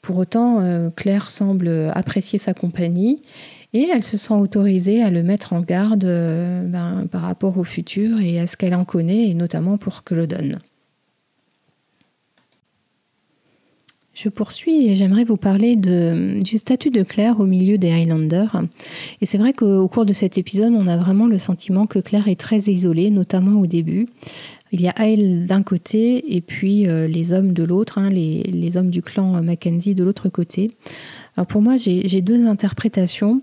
pour 0.02 0.18
autant, 0.18 0.90
Claire 0.95 1.30
semble 1.30 1.90
apprécier 1.92 2.38
sa 2.38 2.54
compagnie 2.54 3.23
et 3.73 3.88
elle 3.92 4.04
se 4.04 4.16
sent 4.16 4.35
autorisée 4.35 5.02
à 5.02 5.11
le 5.11 5.25
mettre 5.25 5.52
en 5.52 5.62
garde 5.62 6.04
ben, 6.04 7.09
par 7.11 7.23
rapport 7.23 7.59
au 7.59 7.64
futur 7.64 8.21
et 8.21 8.38
à 8.38 8.47
ce 8.47 8.56
qu'elle 8.56 8.76
en 8.76 8.85
connaît, 8.85 9.28
et 9.28 9.35
notamment 9.35 9.78
pour 9.78 10.04
que 10.04 10.14
le 10.14 10.28
donne. 10.28 10.61
Je 14.16 14.30
poursuis 14.30 14.88
et 14.88 14.94
j'aimerais 14.94 15.25
vous 15.25 15.37
parler 15.37 15.76
du 15.76 16.56
statut 16.56 16.88
de 16.88 17.02
Claire 17.02 17.38
au 17.38 17.44
milieu 17.44 17.76
des 17.76 17.92
Highlanders. 17.92 18.62
Et 19.20 19.26
c'est 19.26 19.37
vrai 19.37 19.52
qu'au 19.52 19.87
cours 19.88 20.06
de 20.06 20.14
cet 20.14 20.38
épisode, 20.38 20.73
on 20.73 20.87
a 20.87 20.96
vraiment 20.96 21.26
le 21.26 21.38
sentiment 21.38 21.87
que 21.87 21.99
Claire 21.99 22.26
est 22.26 22.40
très 22.40 22.61
isolée, 22.61 23.11
notamment 23.11 23.61
au 23.61 23.66
début. 23.66 24.08
Il 24.73 24.80
y 24.80 24.88
a 24.88 24.94
elle 24.96 25.44
d'un 25.44 25.62
côté 25.62 26.35
et 26.35 26.40
puis 26.40 26.88
euh, 26.88 27.06
les 27.06 27.35
hommes 27.35 27.52
de 27.52 27.62
l'autre, 27.62 27.99
hein, 27.99 28.08
les, 28.08 28.76
hommes 28.78 28.88
du 28.88 29.02
clan 29.02 29.42
Mackenzie 29.42 29.94
de 29.94 30.02
l'autre 30.02 30.30
côté. 30.30 30.70
Alors 31.37 31.46
pour 31.46 31.61
moi, 31.61 31.76
j'ai 31.76 32.23
deux 32.23 32.46
interprétations. 32.46 33.42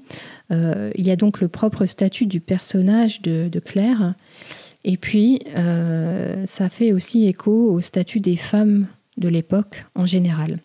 Euh, 0.52 0.90
il 0.96 1.06
y 1.06 1.12
a 1.12 1.16
donc 1.16 1.40
le 1.40 1.50
propre 1.50 1.86
statut 1.86 2.26
du 2.26 2.40
personnage 2.40 3.22
de, 3.22 3.60
Claire. 3.64 4.16
Et 4.84 4.98
puis, 4.98 5.40
euh, 5.56 6.48
ça 6.48 6.68
fait 6.70 6.94
aussi 6.94 7.28
écho 7.28 7.72
au 7.72 7.80
statut 7.80 8.20
des 8.20 8.38
femmes 8.38 8.88
de 9.18 9.30
l'époque 9.30 9.86
en 9.96 10.06
général. 10.06 10.60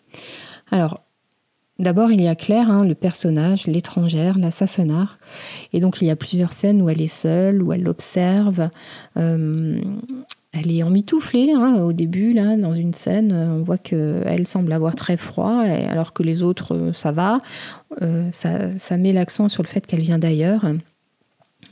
Alors, 0.71 1.03
d'abord, 1.79 2.11
il 2.11 2.21
y 2.21 2.27
a 2.27 2.35
Claire, 2.35 2.69
hein, 2.69 2.85
le 2.85 2.95
personnage, 2.95 3.65
l'étrangère, 3.65 4.37
l'assassinard. 4.37 5.17
Et 5.73 5.79
donc, 5.79 6.01
il 6.01 6.07
y 6.07 6.11
a 6.11 6.15
plusieurs 6.15 6.53
scènes 6.53 6.81
où 6.81 6.89
elle 6.89 7.01
est 7.01 7.07
seule, 7.07 7.63
où 7.63 7.73
elle 7.73 7.87
observe. 7.87 8.69
Euh, 9.17 9.81
elle 10.51 10.71
est 10.71 10.83
emmitouflée 10.83 11.51
hein, 11.51 11.81
au 11.81 11.93
début, 11.93 12.33
là, 12.33 12.57
dans 12.57 12.73
une 12.73 12.93
scène. 12.93 13.31
On 13.33 13.61
voit 13.61 13.77
qu'elle 13.77 14.47
semble 14.47 14.73
avoir 14.73 14.95
très 14.95 15.17
froid, 15.17 15.61
alors 15.61 16.13
que 16.13 16.23
les 16.23 16.43
autres, 16.43 16.75
euh, 16.75 16.93
ça 16.93 17.11
va. 17.11 17.41
Euh, 18.01 18.29
ça, 18.31 18.97
met 18.97 19.13
l'accent 19.13 19.47
sur 19.47 19.63
le 19.63 19.67
fait 19.67 19.85
qu'elle 19.87 20.01
vient 20.01 20.19
d'ailleurs. 20.19 20.65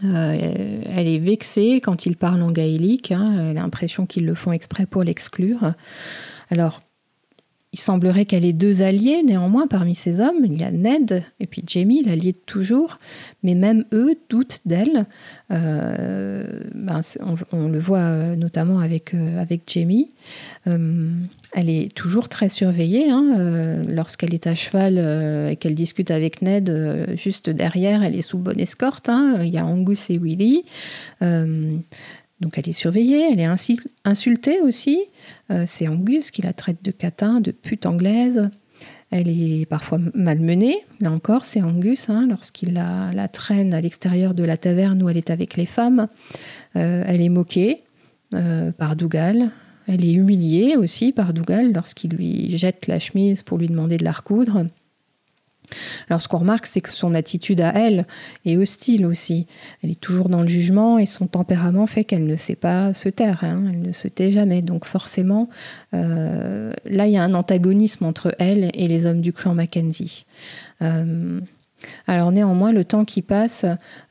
elle 0.04 1.08
est 1.08 1.20
vexée 1.20 1.82
quand 1.84 2.06
il 2.06 2.16
parle 2.16 2.42
en 2.42 2.52
gaélique. 2.52 3.12
Hein. 3.12 3.26
elle 3.30 3.58
a 3.58 3.62
l'impression 3.62 4.06
qu'ils 4.06 4.26
le 4.26 4.36
font 4.36 4.52
exprès 4.52 4.86
pour 4.86 5.04
l'exclure. 5.04 5.74
Alors, 6.50 6.82
il 7.74 7.80
semblerait 7.80 8.26
qu'elle 8.26 8.46
ait 8.46 8.54
deux 8.54 8.82
alliés 8.82 9.24
néanmoins 9.24 9.68
parmi 9.68 9.94
ces 9.94 10.22
hommes. 10.22 10.46
Il 10.46 10.58
y 10.58 10.64
a 10.64 10.72
Ned 10.72 11.24
et 11.42 11.48
puis 11.48 11.64
Jamie, 11.68 12.02
l'allié 12.02 12.32
de 12.32 12.40
toujours, 12.46 12.98
mais 13.44 13.56
même 13.56 13.84
eux 13.94 14.16
doutent 14.30 14.62
d'elle. 14.66 15.06
Euh, 15.52 16.62
ben, 16.74 17.02
on, 17.52 17.68
le 17.68 17.78
voit 17.78 18.00
euh, 18.00 18.36
notamment 18.38 18.80
avec, 18.80 19.14
euh, 19.14 19.42
avec 19.42 19.64
Jamie. 19.68 20.08
elle 20.66 21.70
est 21.70 21.94
toujours 21.94 22.30
très 22.30 22.48
surveillée. 22.48 23.10
Hein, 23.10 23.84
lorsqu'elle 23.88 24.34
est 24.34 24.48
à 24.48 24.56
cheval 24.56 24.98
et 25.52 25.56
qu'elle 25.58 25.76
discute 25.76 26.10
avec 26.10 26.42
Ned, 26.42 27.14
juste 27.16 27.50
derrière, 27.50 28.02
elle 28.02 28.16
est 28.16 28.22
sous 28.22 28.38
bonne 28.38 28.60
escorte. 28.60 29.10
Hein. 29.10 29.40
Il 29.42 29.50
y 29.50 29.58
a 29.58 29.66
Angus 29.66 30.10
et 30.10 30.18
Willy. 30.18 30.64
Donc 32.40 32.58
elle 32.58 32.70
est 32.70 32.74
surveillée, 32.74 33.32
elle 33.32 33.40
est 33.40 33.50
insultée 34.06 34.62
aussi. 34.62 35.00
Euh, 35.52 35.64
c'est 35.66 35.88
Angus 35.88 36.32
qui 36.32 36.42
la 36.42 36.54
traite 36.54 36.84
de 36.84 36.92
catin, 36.92 37.42
de 37.42 37.52
pute 37.52 37.86
anglaise. 37.86 38.50
Elle 39.10 39.30
est 39.30 39.66
parfois 39.66 40.00
malmenée. 40.14 40.78
Là 41.00 41.12
encore, 41.12 41.46
c'est 41.46 41.62
Angus, 41.62 42.10
hein, 42.10 42.28
lorsqu'il 42.30 42.74
la, 42.74 43.28
traîne 43.30 43.74
à 43.74 43.82
l'extérieur 43.82 44.34
de 44.34 44.44
la 44.44 44.58
taverne 44.58 45.02
où 45.02 45.10
elle 45.10 45.18
est 45.18 45.30
avec 45.30 45.56
les 45.56 45.66
femmes. 45.66 46.08
Euh, 46.76 47.04
elle 47.08 47.22
est 47.22 47.30
moquée 47.30 47.84
euh, 48.34 48.72
par 48.72 48.96
Dougal. 48.96 49.52
Elle 49.88 50.04
est 50.04 50.12
humiliée 50.12 50.76
aussi 50.76 51.14
par 51.14 51.34
Dougal 51.34 51.72
lorsqu'il 51.72 52.12
lui 52.12 52.56
jette 52.58 52.88
la 52.88 53.00
chemise 53.00 53.42
pour 53.42 53.58
lui 53.58 53.68
demander 53.68 53.98
de 53.98 54.04
la 54.04 54.12
recoudre. 54.12 54.66
Alors 56.10 56.22
ce 56.22 56.28
qu'on 56.28 56.38
remarque, 56.38 56.66
c'est 56.66 56.82
que 56.82 56.90
son 56.90 57.14
attitude 57.14 57.62
à 57.62 57.74
elle 57.76 58.06
est 58.46 58.58
hostile 58.58 59.06
aussi. 59.06 59.48
Elle 59.84 59.92
est 59.92 60.00
toujours 60.00 60.30
dans 60.30 60.42
le 60.42 60.48
jugement 60.48 60.98
et 60.98 61.06
son 61.06 61.28
tempérament 61.28 61.88
fait 61.88 62.04
qu'elle 62.04 62.26
ne 62.26 62.36
sait 62.36 62.56
pas 62.56 62.94
se 62.94 63.10
taire, 63.10 63.44
hein. 63.44 63.64
elle 63.70 63.82
ne 63.82 63.92
se 63.92 64.08
tait 64.08 64.32
jamais. 64.32 64.62
Donc 64.62 64.86
forcément, 64.86 65.50
euh, 65.94 66.72
là, 66.86 67.08
il 67.08 67.14
y 67.14 67.18
a 67.18 67.24
un 67.24 67.34
antagonisme 67.34 68.06
entre 68.06 68.36
elle 68.40 68.72
et 68.74 68.88
les 68.88 69.06
hommes 69.06 69.22
du 69.22 69.34
clan 69.34 69.54
Mackenzie. 69.54 70.26
Euh, 70.82 71.40
alors 72.08 72.32
néanmoins, 72.32 72.72
le 72.72 72.84
temps 72.84 73.06
qui 73.06 73.22
passe 73.22 73.66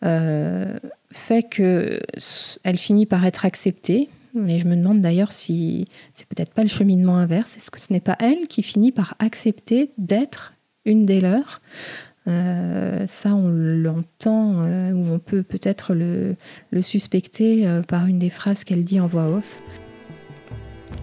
euh, 0.04 0.78
fait 1.12 1.42
qu'elle 1.42 2.78
finit 2.78 3.06
par 3.06 3.24
être 3.26 3.44
acceptée. 3.44 4.08
Mais 4.34 4.58
je 4.58 4.66
me 4.66 4.76
demande 4.76 4.98
d'ailleurs 4.98 5.32
si 5.32 5.86
c'est 6.12 6.28
peut-être 6.28 6.52
pas 6.52 6.60
le 6.60 6.68
cheminement 6.68 7.16
inverse. 7.16 7.56
Est-ce 7.56 7.70
que 7.70 7.80
ce 7.80 7.90
n'est 7.90 8.00
pas 8.00 8.16
elle 8.20 8.48
qui 8.48 8.62
finit 8.62 8.92
par 8.92 9.14
accepter 9.18 9.92
d'être 9.96 10.52
une 10.86 11.04
des 11.04 11.20
leurs. 11.20 11.60
Euh, 12.28 13.06
ça, 13.06 13.34
on 13.34 13.48
l'entend, 13.48 14.60
euh, 14.60 14.92
ou 14.92 15.12
on 15.12 15.18
peut 15.18 15.42
peut-être 15.42 15.94
le, 15.94 16.36
suspecter 16.82 17.66
euh, 17.66 17.82
par 17.82 18.06
une 18.06 18.18
des 18.18 18.30
phrases 18.30 18.64
qu'elle 18.64 18.84
dit 18.84 18.98
en 19.00 19.06
voix 19.06 19.28
off. 19.28 19.60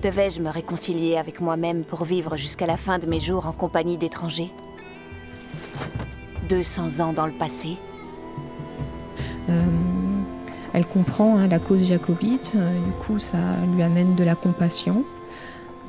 Devais-je 0.02 0.42
me 0.42 0.50
réconcilier 0.50 1.16
avec 1.16 1.40
moi-même 1.40 1.86
pour 1.86 2.04
vivre 2.04 2.36
jusqu'à 2.36 2.66
la 2.66 2.75
fin 2.75 3.00
de 3.00 3.06
mes 3.06 3.22
jours 3.22 3.48
en 3.48 3.54
compagnie 3.54 3.98
d'étrangers? 3.98 4.52
200 6.50 7.00
ans 7.00 7.13
dans 7.13 7.25
le 7.25 7.32
passé 7.32 7.78
Elle 10.74 10.86
comprend 10.86 11.38
hein, 11.38 11.48
la 11.48 11.60
cause 11.60 11.86
jacobite, 11.86 12.52
du 12.54 12.92
coup 13.06 13.18
ça 13.18 13.38
lui 13.74 13.82
amène 13.82 14.16
de 14.16 14.24
la 14.25 14.36
compassion. 14.36 15.06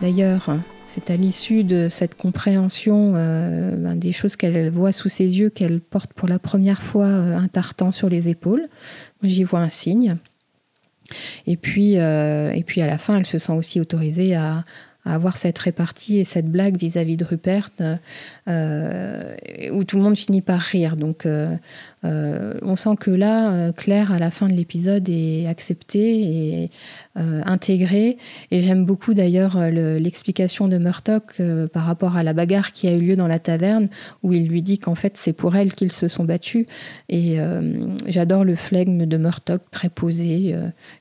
D'ailleurs, 0.01 0.51
c'est 0.95 1.11
à 1.11 1.17
l'issue 1.17 1.65
de 1.65 1.89
cette 1.89 2.15
compréhension 2.15 3.15
euh, 3.17 3.75
ben, 3.77 3.97
des 3.97 4.13
choses 4.13 4.37
qu'elle 4.37 4.71
voit 4.71 4.93
sous 4.93 5.09
ses 5.09 5.39
yeux 5.39 5.51
qu'elle 5.51 5.81
porte 5.81 6.13
pour 6.13 6.29
la 6.29 6.39
première 6.39 6.83
fois 6.83 7.07
un 7.07 7.49
tartan 7.49 7.91
sur 7.91 8.09
les 8.09 8.29
épaules. 8.29 8.69
J'y 9.25 9.43
vois 9.43 9.61
un 9.61 9.69
signe. 9.69 10.17
Et 11.47 11.57
puis, 11.57 11.99
euh, 11.99 12.53
et 12.53 12.63
puis 12.63 12.81
à 12.81 12.87
la 12.87 12.99
fin, 12.99 13.19
elle 13.19 13.27
se 13.27 13.39
sent 13.39 13.53
aussi 13.53 13.81
autorisée 13.81 14.35
à, 14.35 14.65
avoir 15.07 15.37
cette 15.37 15.59
répartie 15.59 16.17
et 16.17 16.25
cette 16.25 16.51
blague 16.51 16.79
vis-à-vis 16.79 17.19
de 17.19 17.27
Rupert, 17.27 17.69
euh, 18.49 19.37
où 19.71 19.85
tout 19.85 19.99
le 19.99 20.03
monde 20.03 20.17
finit 20.17 20.41
par 20.41 20.61
rire. 20.61 20.97
Donc 20.97 21.27
euh, 21.27 21.55
on 22.03 22.75
sent 22.75 22.97
que 22.99 23.11
là, 23.11 23.71
Claire, 23.73 24.13
à 24.13 24.19
la 24.19 24.31
fin 24.31 24.49
de 24.49 24.55
l'épisode, 24.55 25.07
est 25.11 25.47
acceptée 25.47 26.23
et 26.23 26.71
euh, 27.17 27.43
intégré. 27.47 28.19
Et 28.51 28.61
j'aime 28.61 28.85
beaucoup 28.85 29.15
d'ailleurs 29.15 29.57
euh, 29.57 30.01
l'explication 30.01 30.67
de 30.67 30.79
Murdoch 30.79 31.35
euh, 31.39 31.69
par 31.69 31.85
rapport 31.85 32.17
à 32.17 32.25
la 32.25 32.33
bagarre 32.33 32.73
qui 32.73 32.89
a 32.89 32.93
eu 32.93 33.01
lieu 33.01 33.15
dans 33.15 33.29
la 33.29 33.39
taverne, 33.39 33.89
où 34.25 34.33
il 34.33 34.49
lui 34.49 34.63
dit 34.63 34.79
qu'en 34.79 34.97
fait 34.97 35.17
c'est 35.17 35.33
pour 35.33 35.55
elle 35.55 35.75
qu'ils 35.75 35.93
se 35.93 36.09
sont 36.09 36.25
battus. 36.25 36.67
Et 37.09 37.37
j'adore 38.09 38.45
le 38.45 38.57
flegme 38.57 39.07
de 39.07 39.17
Murdoch, 39.17 39.63
très 39.71 39.91
posé, 39.91 40.57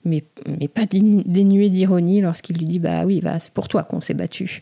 mais, 0.06 0.24
mais 0.60 0.68
pas 0.68 0.86
dénué 0.86 1.70
d'ironie 1.72 2.22
lorsqu'il 2.22 2.58
lui 2.58 2.66
dit 2.66 2.80
Bah 2.80 3.06
oui, 3.06 3.20
bah, 3.20 3.38
c'est 3.40 3.54
pour 3.54 3.68
toi 3.68 3.84
qu'on 3.84 4.02
s'est 4.02 4.14
battu. 4.14 4.62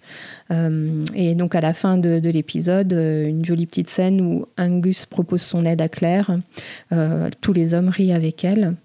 et 0.50 1.36
donc 1.36 1.56
à 1.56 1.62
la 1.62 1.74
fin 1.74 1.98
de 1.98 2.30
l'épisode, 2.30 2.94
une 2.94 3.44
jolie 3.44 3.66
petite 3.66 3.90
scène 3.90 4.22
où 4.22 4.46
Angus 4.58 5.06
propose 5.06 5.42
son 5.42 5.66
aide 5.66 5.82
à 5.82 5.90
Claire. 5.90 6.38
tous 7.42 7.54
les 7.54 7.74
hommes 7.74 7.90
rient 7.90 8.14
avec 8.14 8.46
elle. 8.46 8.76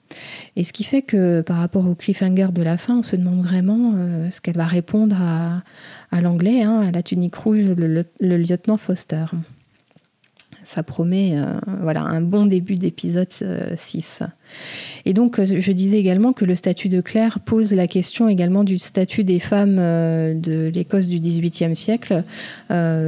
Et 0.57 0.65
ce 0.65 0.73
qui 0.73 0.85
fait 0.85 1.03
que 1.03 1.41
par 1.41 1.59
rapport 1.59 1.87
au 1.87 1.95
cliffhanger 1.95 2.49
de 2.53 2.63
la 2.63 2.79
fin, 2.79 2.99
on 2.99 3.03
se 3.03 3.17
demande 3.17 3.43
vraiment 3.43 3.95
euh, 3.97 4.31
ce 4.31 4.41
qu'elle 4.41 4.57
va 4.57 4.67
répondre 4.67 5.17
à, 5.21 6.21
l'anglais, 6.21 6.63
hein, 6.63 6.81
à 6.81 6.91
la 6.91 7.03
tunique 7.03 7.35
rouge, 7.35 7.75
le 7.77 8.37
lieutenant 8.37 8.77
Foster 8.77 9.27
ça 10.67 10.83
promet 10.83 11.39
euh, 11.39 11.55
voilà, 11.81 12.03
un 12.03 12.21
bon 12.21 12.45
début 12.45 12.75
d'épisode 12.75 13.33
6. 13.75 14.19
Euh, 14.23 14.27
et 15.05 15.13
donc, 15.15 15.39
euh, 15.39 15.47
je 15.47 15.73
disais 15.73 15.99
également 15.99 16.33
que 16.33 16.45
le 16.45 16.57
statut 16.57 16.89
de 16.89 17.01
Claire 17.01 17.39
pose 17.39 17.73
la 17.73 17.87
question 17.87 18.29
également 18.29 18.65
du 18.65 18.77
statut 18.79 19.23
des 19.23 19.39
femmes 19.39 19.77
de 19.77 20.71
l'Écosse 20.75 21.07
du 21.07 21.21
XVIIIe 21.21 21.77
siècle. 21.77 22.25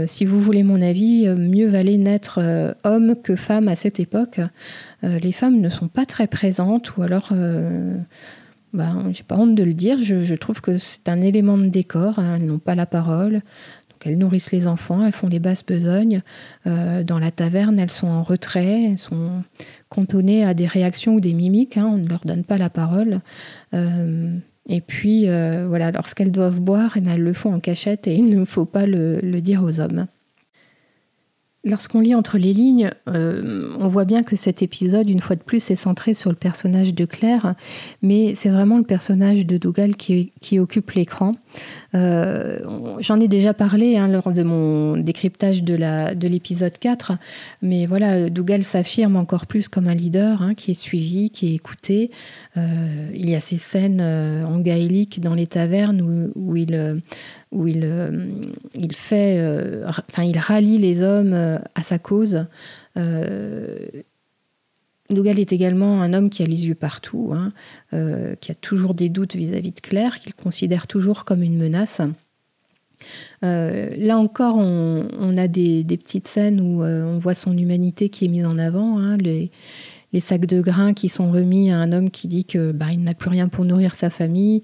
si 0.06 0.24
vous 0.24 0.40
voulez 0.40 0.62
mon 0.62 0.80
avis, 0.80 1.26
mieux 1.28 1.66
valait 1.66 1.96
naître 1.96 2.40
homme 2.84 3.16
que 3.22 3.34
femme 3.34 3.66
à 3.66 3.74
cette 3.74 3.98
époque. 3.98 4.40
les 5.02 5.32
femmes 5.32 5.60
ne 5.60 5.68
sont 5.68 5.88
pas 5.88 6.06
très 6.06 6.28
présentes, 6.28 6.96
ou 6.96 7.02
alors... 7.02 7.32
Bah, 8.74 8.92
j'ai 9.12 9.22
pas 9.22 9.36
honte 9.36 9.54
de 9.54 9.64
le 9.64 9.72
dire, 9.72 10.02
je, 10.02 10.34
trouve 10.34 10.60
que 10.60 10.76
c'est 10.76 11.08
un 11.08 11.22
élément 11.22 11.56
de 11.56 11.68
décor, 11.68 12.18
hein, 12.18 12.36
elles 12.36 12.44
n'ont 12.44 12.58
pas 12.58 12.74
la 12.74 12.84
parole, 12.84 13.40
elles 14.06 14.18
nourrissent 14.18 14.52
les 14.52 14.66
enfants, 14.66 15.00
elles 15.04 15.12
font 15.12 15.28
les 15.28 15.38
basses 15.38 15.64
besognes. 15.64 16.22
Euh, 16.66 17.02
dans 17.02 17.18
la 17.18 17.30
taverne, 17.30 17.78
elles 17.78 17.90
sont 17.90 18.08
en 18.08 18.22
retrait, 18.22 18.84
elles 18.84 18.98
sont 18.98 19.42
cantonnées 19.88 20.44
à 20.44 20.54
des 20.54 20.66
réactions 20.66 21.14
ou 21.14 21.20
des 21.20 21.34
mimiques. 21.34 21.76
Hein, 21.76 21.88
on 21.92 21.98
ne 21.98 22.08
leur 22.08 22.20
donne 22.24 22.44
pas 22.44 22.58
la 22.58 22.70
parole. 22.70 23.20
Euh, 23.74 24.36
et 24.68 24.80
puis, 24.80 25.28
euh, 25.28 25.66
voilà, 25.68 25.90
lorsqu'elles 25.90 26.32
doivent 26.32 26.60
boire, 26.60 26.92
eh 26.96 27.00
ben, 27.00 27.12
elles 27.12 27.22
le 27.22 27.32
font 27.32 27.54
en 27.54 27.60
cachette 27.60 28.06
et 28.06 28.14
il 28.14 28.28
ne 28.28 28.44
faut 28.44 28.66
pas 28.66 28.86
le 28.86 29.40
dire 29.40 29.62
aux 29.62 29.80
hommes. 29.80 30.06
Lorsqu'on 31.64 32.00
lit 32.00 32.14
entre 32.14 32.38
les 32.38 32.52
lignes, 32.52 32.90
on 33.06 33.86
voit 33.86 34.04
bien 34.04 34.22
que 34.22 34.36
cet 34.36 34.62
épisode, 34.62 35.10
une 35.10 35.20
fois 35.20 35.34
de 35.34 35.42
plus, 35.42 35.70
est 35.70 35.76
centré 35.76 36.14
sur 36.14 36.30
le 36.30 36.36
personnage 36.36 36.94
de 36.94 37.04
Claire, 37.04 37.56
mais 38.00 38.34
c'est 38.36 38.48
vraiment 38.48 38.78
le 38.78 38.84
personnage 38.84 39.44
de 39.44 39.58
Dougal 39.58 39.96
qui, 39.96 40.58
occupe 40.58 40.92
l'écran. 40.92 41.34
Euh, 41.94 42.58
j'en 43.00 43.20
ai 43.20 43.28
déjà 43.28 43.54
parlé 43.54 43.96
hein, 43.96 44.08
lors 44.08 44.32
de 44.32 44.42
mon 44.42 44.96
décryptage 44.96 45.62
de 45.62 46.28
l'épisode 46.28 46.72
de 46.72 46.78
4, 46.78 47.12
mais 47.62 47.86
voilà, 47.86 48.30
Dougal 48.30 48.64
s'affirme 48.64 49.16
encore 49.16 49.46
plus 49.46 49.68
comme 49.68 49.88
un 49.88 49.94
leader 49.94 50.42
hein, 50.42 50.54
qui 50.54 50.72
est 50.72 50.80
suivi, 50.80 51.30
qui 51.30 51.52
est 51.52 51.54
écouté. 51.54 52.10
Euh, 52.56 53.10
il 53.14 53.28
y 53.28 53.34
a 53.34 53.40
ces 53.40 53.58
scènes 53.58 54.00
en 54.00 54.58
gaélique 54.58 55.20
dans 55.20 55.34
les 55.34 55.46
tavernes 55.46 56.30
où, 56.34 56.56
il 56.56 56.74
euh, 56.74 57.00
fait, 58.92 59.38
euh, 59.38 59.84
enfin, 59.86 60.24
il 60.24 60.38
rallie 60.38 60.78
les 60.78 61.02
hommes 61.02 61.32
euh, 61.32 61.58
à 61.74 61.82
sa 61.82 61.98
cause. 61.98 62.46
Dougal 65.10 65.38
est 65.38 65.52
également 65.52 66.02
un 66.02 66.12
homme 66.12 66.30
qui 66.30 66.42
a 66.42 66.46
les 66.46 66.66
yeux 66.66 66.74
partout, 66.74 67.32
hein, 67.32 67.52
qui 68.40 68.52
a 68.52 68.54
toujours 68.54 68.94
des 68.94 69.08
doutes 69.08 69.36
vis-à-vis 69.36 69.72
de 69.72 69.80
Claire, 69.80 70.20
qu'il 70.20 70.34
considère 70.34 70.86
toujours 70.86 71.24
comme 71.24 71.42
une 71.42 71.56
menace. 71.56 72.00
là 73.42 74.18
encore, 74.18 74.56
on, 74.56 75.36
a 75.36 75.48
des, 75.48 75.84
petites 75.84 76.28
scènes 76.28 76.60
où 76.60 76.82
on 76.82 77.18
voit 77.18 77.34
son 77.34 77.56
humanité 77.56 78.10
qui 78.10 78.26
est 78.26 78.28
mise 78.28 78.44
en 78.44 78.58
avant. 78.58 78.98
Hein, 78.98 79.16
les, 79.16 79.50
sacs 80.20 80.46
de 80.46 80.60
grains 80.60 80.92
qui 80.92 81.08
sont 81.08 81.30
remis 81.30 81.70
à 81.70 81.78
un 81.78 81.92
homme 81.92 82.10
qui 82.10 82.28
dit 82.28 82.44
que 82.44 82.72
bah, 82.72 82.94
n'a 82.96 83.14
plus 83.14 83.30
rien 83.30 83.48
pour 83.48 83.64
nourrir 83.64 83.94
sa 83.94 84.10
famille 84.10 84.62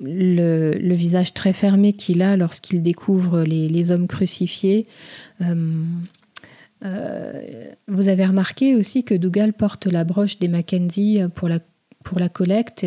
le, 0.00 0.94
visage 0.94 1.34
très 1.34 1.52
fermé 1.52 1.92
qu'il 1.92 2.22
a 2.22 2.36
lorsqu'il 2.36 2.82
découvre 2.82 3.42
les, 3.42 3.90
hommes 3.90 4.06
crucifiés. 4.06 4.86
Euh, 6.86 7.32
euh, 7.34 7.72
vous 7.88 8.08
avez 8.08 8.24
remarqué 8.24 8.74
aussi 8.74 9.04
que 9.04 9.14
Dougal 9.14 9.52
porte 9.52 9.86
la 9.86 10.04
broche 10.04 10.38
des 10.38 10.48
Mackenzie 10.48 11.20
pour 11.34 11.48
la, 11.48 11.58
pour 12.04 12.18
la 12.18 12.28
collecte 12.28 12.86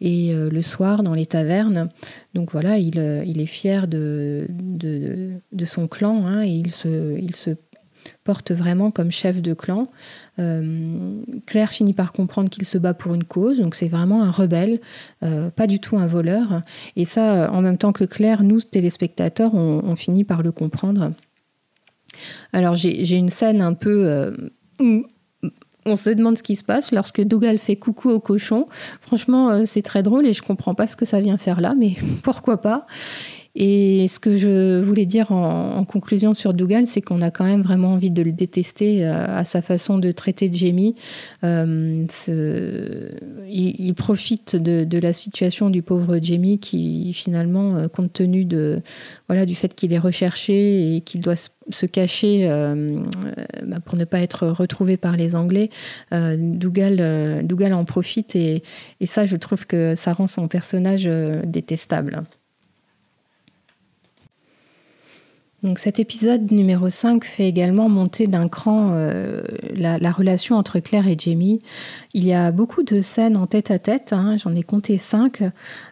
et 0.00 0.32
euh, 0.32 0.50
le 0.50 0.62
soir 0.62 1.02
dans 1.02 1.14
les 1.14 1.26
tavernes. 1.26 1.88
Donc 2.34 2.52
voilà, 2.52 2.78
il, 2.78 2.96
il 3.26 3.40
est 3.40 3.46
fier 3.46 3.88
de, 3.88 4.46
de, 4.50 5.64
son 5.64 5.88
clan 5.88 6.26
hein, 6.26 6.42
et 6.42 6.50
il 6.50 6.72
se, 6.72 7.18
il 7.18 7.34
se 7.34 7.50
porte 8.24 8.52
vraiment 8.52 8.90
comme 8.90 9.10
chef 9.10 9.40
de 9.42 9.54
clan. 9.54 9.88
Euh, 10.38 11.20
Claire 11.46 11.70
finit 11.70 11.92
par 11.92 12.12
comprendre 12.12 12.50
qu'il 12.50 12.64
se 12.64 12.78
bat 12.78 12.94
pour 12.94 13.14
une 13.14 13.24
cause, 13.24 13.58
donc 13.58 13.74
c'est 13.74 13.88
vraiment 13.88 14.22
un 14.22 14.30
rebelle, 14.30 14.80
euh, 15.22 15.50
pas 15.50 15.66
du 15.66 15.80
tout 15.80 15.96
un 15.96 16.06
voleur. 16.06 16.62
Et 16.96 17.04
ça, 17.04 17.50
en 17.52 17.60
même 17.60 17.78
temps 17.78 17.92
que 17.92 18.04
Claire, 18.04 18.42
nous, 18.42 18.60
téléspectateurs, 18.60 19.54
on, 19.54 19.96
finit 19.96 20.24
par 20.24 20.42
le 20.42 20.52
comprendre. 20.52 21.12
Alors 22.52 22.76
j'ai 22.76 23.16
une 23.16 23.28
scène 23.28 23.62
un 23.62 23.74
peu... 23.74 24.06
Euh, 24.06 24.32
où 24.80 25.04
on 25.86 25.96
se 25.96 26.10
demande 26.10 26.36
ce 26.36 26.42
qui 26.42 26.54
se 26.54 26.64
passe 26.64 26.92
lorsque 26.92 27.22
Dougal 27.22 27.58
fait 27.58 27.76
coucou 27.76 28.10
au 28.10 28.20
cochon. 28.20 28.66
Franchement, 29.00 29.64
c'est 29.64 29.80
très 29.80 30.02
drôle 30.02 30.26
et 30.26 30.34
je 30.34 30.42
comprends 30.42 30.74
pas 30.74 30.86
ce 30.86 30.96
que 30.96 31.06
ça 31.06 31.20
vient 31.20 31.38
faire 31.38 31.60
là, 31.60 31.74
mais 31.74 31.94
pourquoi 32.22 32.60
pas? 32.60 32.84
Et 33.54 34.06
ce 34.08 34.20
que 34.20 34.36
je 34.36 34.80
voulais 34.80 35.06
dire 35.06 35.32
en, 35.32 35.84
conclusion 35.84 36.34
sur 36.34 36.54
Dougal, 36.54 36.86
c'est 36.86 37.00
qu'on 37.00 37.20
a 37.20 37.30
quand 37.30 37.44
même 37.44 37.62
vraiment 37.62 37.94
envie 37.94 38.10
de 38.10 38.22
le 38.22 38.32
détester 38.32 39.04
euh, 39.04 39.26
à 39.36 39.44
sa 39.44 39.62
façon 39.62 39.98
de 39.98 40.12
traiter 40.12 40.50
Jamie. 40.52 40.94
Euh, 41.44 42.06
il, 43.48 43.94
profite 43.94 44.54
de, 44.54 44.98
la 44.98 45.12
situation 45.12 45.70
du 45.70 45.82
pauvre 45.82 46.18
Jamie 46.22 46.58
qui 46.58 47.12
finalement, 47.14 47.76
euh, 47.76 47.88
compte 47.88 48.12
tenu 48.12 48.44
de 48.44 48.80
voilà 49.28 49.46
du 49.46 49.54
fait 49.54 49.74
qu'il 49.74 49.92
est 49.92 49.98
recherché 49.98 50.96
et 50.96 51.00
qu'il 51.00 51.20
doit 51.20 51.34
se 51.36 51.86
cacher 51.86 52.48
bah, 53.66 53.78
pour 53.84 53.96
ne 53.96 54.04
pas 54.04 54.20
être 54.20 54.46
retrouvé 54.46 54.96
par 54.96 55.16
les 55.16 55.34
Anglais, 55.34 55.70
Dougal, 56.12 57.44
Dougal 57.44 57.74
en 57.74 57.84
profite 57.84 58.36
et, 58.36 58.62
et 59.00 59.06
ça, 59.06 59.26
je 59.26 59.36
trouve 59.36 59.66
que 59.66 59.94
ça 59.94 60.12
rend 60.12 60.26
son 60.26 60.48
personnage 60.48 61.08
détestable. 61.44 62.24
Donc 65.64 65.80
cet 65.80 65.98
épisode 65.98 66.52
numéro 66.52 66.88
5 66.88 67.24
fait 67.24 67.48
également 67.48 67.88
monter 67.88 68.28
d'un 68.28 68.48
cran 68.48 68.90
euh, 68.92 69.42
la, 69.74 70.12
relation 70.12 70.56
entre 70.56 70.78
Claire 70.78 71.08
et 71.08 71.16
Jamie. 71.18 71.60
Il 72.14 72.24
y 72.24 72.32
a 72.32 72.52
beaucoup 72.52 72.84
de 72.84 73.00
scènes 73.00 73.36
en 73.36 73.48
tête 73.48 73.72
à 73.72 73.80
tête, 73.80 74.12
hein, 74.12 74.36
j'en 74.36 74.54
ai 74.54 74.62
compté 74.62 74.98
5, 74.98 75.42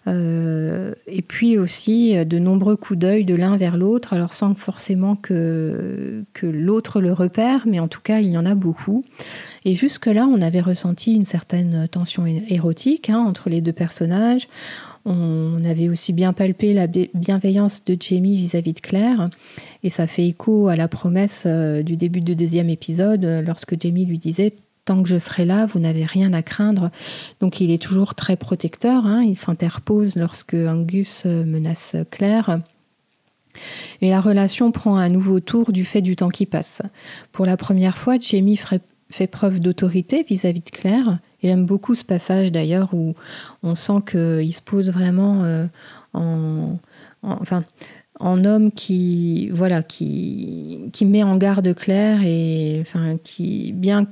euh, 0.07 0.95
et 1.09 1.21
puis 1.21 1.59
aussi 1.59 2.15
de 2.25 2.39
nombreux 2.39 2.77
coups 2.77 3.01
d'œil 3.01 3.25
de 3.25 3.35
l'un 3.35 3.57
vers 3.57 3.77
l'autre, 3.77 4.13
alors 4.13 4.35
sans 4.35 4.55
forcément 4.55 5.17
que, 5.17 6.25
que 6.33 6.47
l'autre 6.47 7.01
le 7.01 7.13
repère, 7.13 7.63
mais 7.67 7.81
en 7.81 7.89
tout 7.89 8.01
cas 8.01 8.21
il 8.21 8.31
y 8.31 8.39
en 8.39 8.47
a 8.47 8.55
beaucoup. 8.55 9.05
Et 9.65 9.75
jusque-là, 9.75 10.29
on 10.31 10.43
avait 10.43 10.61
ressenti 10.61 11.13
une 11.15 11.25
certaine 11.25 11.89
tension 11.89 12.25
érotique 12.27 13.11
hein, 13.11 13.19
entre 13.19 13.51
les 13.51 13.61
deux 13.61 13.73
personnages. 13.73 14.47
On 15.09 15.65
avait 15.65 15.89
aussi 15.89 16.13
bien 16.13 16.33
palpé 16.33 16.75
la 16.75 16.89
bienveillance 16.89 17.85
de 17.87 17.97
Jamie 17.99 18.37
vis-à-vis 18.37 18.73
de 18.73 18.81
Claire, 18.81 19.31
et 19.85 19.89
ça 19.89 20.09
fait 20.09 20.27
écho 20.27 20.67
à 20.67 20.75
la 20.75 20.89
promesse 20.89 21.45
euh, 21.47 21.85
du 21.85 21.97
début 21.97 22.21
du 22.21 22.35
deuxième 22.35 22.69
épisode, 22.69 23.25
euh, 23.25 23.41
lorsque 23.41 23.81
Jamie 23.81 24.05
lui 24.05 24.19
disait 24.19 24.55
tant 24.85 25.05
que 25.05 25.09
je 25.09 25.19
serai 25.19 25.45
là, 25.45 25.65
vous 25.65 25.79
n'avez 25.79 26.05
rien 26.05 26.33
à 26.33 26.43
craindre. 26.43 26.91
Donc 27.39 27.61
il 27.61 27.71
est 27.71 27.81
toujours 27.81 28.17
très 28.17 28.37
protecteur, 28.37 29.07
hein. 29.07 29.23
il 29.23 29.37
s'interpose 29.37 30.17
lorsque 30.17 30.55
Angus 30.55 31.25
menace 31.25 31.95
Claire. 32.11 32.61
Et 34.01 34.11
la 34.11 34.21
relation 34.21 34.73
prend 34.73 34.97
un 34.97 35.09
nouveau 35.09 35.39
tour 35.39 35.71
du 35.71 35.85
fait 35.85 36.03
du 36.03 36.17
temps 36.17 36.29
qui 36.29 36.47
passe. 36.47 36.83
Pour 37.33 37.47
la 37.47 37.57
première 37.57 37.97
fois, 37.97 38.19
Jamie 38.19 38.59
fait 39.09 39.27
preuve 39.27 39.61
d'autorité 39.61 40.25
vis-à-vis 40.29 40.61
de 40.61 40.71
Claire. 40.71 41.19
J'aime 41.47 41.65
beaucoup 41.65 41.95
ce 41.95 42.03
passage 42.03 42.51
d'ailleurs 42.51 42.93
où 42.93 43.15
on 43.63 43.77
sent 43.77 44.01
qu'il 44.11 44.53
se 44.53 44.61
pose 44.61 44.91
vraiment 44.91 45.45
euh, 45.45 45.67
en, 46.13 46.77
enfin, 47.23 47.65
en 48.19 48.45
homme 48.45 48.73
qui, 48.73 49.49
voilà, 49.51 49.85
qui, 49.85 50.91
qui 50.93 51.07
met 51.07 51.23
en 51.23 51.37
garde 51.37 51.73
Claire 51.73 52.23
et 52.25 52.79
enfin, 52.81 53.17
qui, 53.23 53.73
bien 53.73 54.09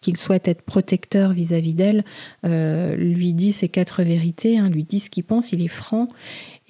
qu'il 0.00 0.16
souhaite 0.16 0.48
être 0.48 0.62
protecteur 0.62 1.32
vis-à-vis 1.32 1.74
d'elle, 1.74 2.04
euh, 2.44 2.96
lui 2.96 3.32
dit 3.32 3.52
ses 3.52 3.68
quatre 3.68 4.02
vérités, 4.02 4.58
hein, 4.58 4.68
lui 4.68 4.82
dit 4.82 4.98
ce 4.98 5.08
qu'il 5.08 5.24
pense, 5.24 5.52
il 5.52 5.62
est 5.62 5.68
franc. 5.68 6.08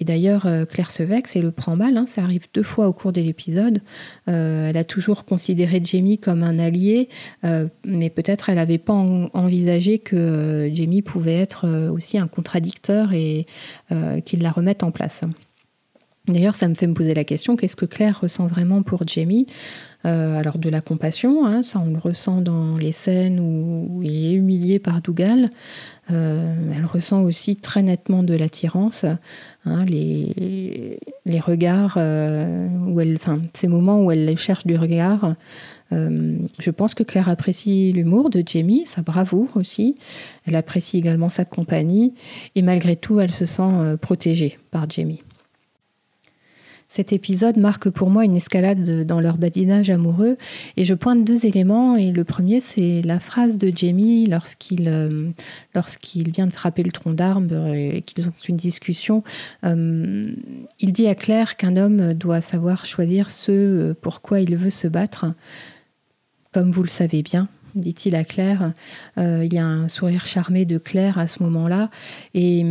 Et 0.01 0.03
d'ailleurs, 0.03 0.47
euh, 0.47 0.65
Claire 0.65 0.89
se 0.89 1.03
vexe 1.03 1.35
et 1.35 1.41
le 1.41 1.51
prend 1.51 1.75
mal. 1.75 1.95
Hein. 1.95 2.07
ça 2.07 2.23
arrive 2.23 2.47
deux 2.55 2.63
fois 2.63 2.87
au 2.87 2.93
cours 2.93 3.13
de 3.13 3.21
l'épisode. 3.21 3.81
Euh, 4.27 4.69
elle 4.69 4.77
a 4.77 4.83
toujours 4.83 5.25
considéré 5.25 5.79
Jamie 5.83 6.17
comme 6.17 6.41
un 6.41 6.57
allié, 6.57 7.07
euh, 7.45 7.67
mais 7.85 8.09
peut-être 8.09 8.49
elle 8.49 8.55
n'avait 8.55 8.79
pas 8.79 8.93
envisagé 8.93 9.99
que 9.99 10.71
Jamie 10.73 11.03
pouvait 11.03 11.37
être 11.37 11.89
aussi 11.91 12.17
un 12.17 12.27
contradicteur 12.27 13.13
et 13.13 13.45
qu'il 14.25 14.41
la 14.41 14.51
remette 14.51 14.81
en 14.81 14.89
place. 14.89 15.23
D'ailleurs, 16.27 16.55
ça 16.55 16.67
me 16.67 16.73
fait 16.73 16.87
me 16.87 16.93
poser 16.93 17.13
la 17.13 17.23
question 17.23 17.55
qu'est-ce 17.55 17.75
que 17.75 17.85
Claire 17.85 18.21
ressent 18.21 18.47
vraiment 18.47 18.81
pour 18.81 19.07
Jamie? 19.07 19.45
Alors, 20.03 20.57
de 20.57 20.69
la 20.69 20.81
compassion, 20.81 21.45
hein, 21.45 21.61
ça 21.63 21.79
on 21.79 21.91
le 21.91 21.99
ressent 21.99 22.41
dans 22.41 22.75
les 22.75 22.91
scènes 22.91 23.39
où 23.39 24.01
il 24.01 24.25
est 24.25 24.33
humilié 24.33 24.79
par 24.79 25.01
Dougal. 25.01 25.49
elle 26.09 26.85
ressent 26.91 27.21
aussi 27.21 27.55
très 27.55 27.83
nettement 27.83 28.23
de 28.23 28.33
l'attirance. 28.33 29.05
Hein, 29.65 29.85
les, 29.85 31.39
regards, 31.39 31.93
euh, 31.97 32.67
où 32.87 32.99
elle, 32.99 33.19
ces 33.53 33.67
moments 33.67 34.03
où 34.03 34.11
elle 34.11 34.35
cherche 34.37 34.65
du 34.65 34.75
regard. 34.75 35.35
Euh, 35.91 36.37
je 36.59 36.71
pense 36.71 36.95
que 36.95 37.03
Claire 37.03 37.29
apprécie 37.29 37.91
l'humour 37.91 38.31
de 38.31 38.41
Jamie, 38.43 38.87
sa 38.87 39.03
bravoure 39.03 39.49
aussi. 39.55 39.95
Elle 40.47 40.55
apprécie 40.55 40.97
également 40.97 41.29
sa 41.29 41.45
compagnie. 41.45 42.15
Et 42.55 42.63
malgré 42.63 42.95
tout, 42.95 43.19
elle 43.19 43.31
se 43.31 43.45
sent 43.45 43.61
euh, 43.61 43.97
protégée 43.97 44.57
par 44.71 44.89
Jamie. 44.89 45.21
Cet 46.93 47.13
épisode 47.13 47.55
marque 47.55 47.89
pour 47.89 48.09
moi 48.09 48.25
une 48.25 48.35
escalade 48.35 49.05
dans 49.05 49.21
leur 49.21 49.37
badinage 49.37 49.89
amoureux 49.89 50.35
et 50.75 50.83
je 50.83 50.93
pointe 50.93 51.23
deux 51.23 51.45
éléments 51.45 51.95
et 51.95 52.11
le 52.11 52.25
premier 52.25 52.59
c'est 52.59 53.01
la 53.01 53.21
phrase 53.21 53.57
de 53.57 53.71
Jamie 53.73 54.27
lorsqu'il 54.27 54.89
euh, 54.89 55.31
vient 56.13 56.47
de 56.47 56.51
frapper 56.51 56.83
le 56.83 56.91
tronc 56.91 57.13
d'arbre 57.13 57.73
et 57.73 58.01
qu'ils 58.01 58.27
ont 58.27 58.33
une 58.45 58.57
discussion. 58.57 59.23
Euh, 59.63 60.33
il 60.81 60.91
dit 60.91 61.07
à 61.07 61.15
Claire 61.15 61.55
qu'un 61.55 61.77
homme 61.77 62.13
doit 62.13 62.41
savoir 62.41 62.85
choisir 62.85 63.29
ce 63.29 63.93
pourquoi 63.93 64.41
il 64.41 64.57
veut 64.57 64.69
se 64.69 64.89
battre. 64.89 65.27
Comme 66.51 66.71
vous 66.71 66.83
le 66.83 66.89
savez 66.89 67.23
bien, 67.23 67.47
dit-il 67.73 68.15
à 68.15 68.25
Claire. 68.25 68.73
Euh, 69.17 69.45
il 69.45 69.53
y 69.53 69.59
a 69.59 69.65
un 69.65 69.87
sourire 69.87 70.27
charmé 70.27 70.65
de 70.65 70.77
Claire 70.77 71.17
à 71.17 71.27
ce 71.27 71.41
moment-là. 71.41 71.89
Et 72.33 72.65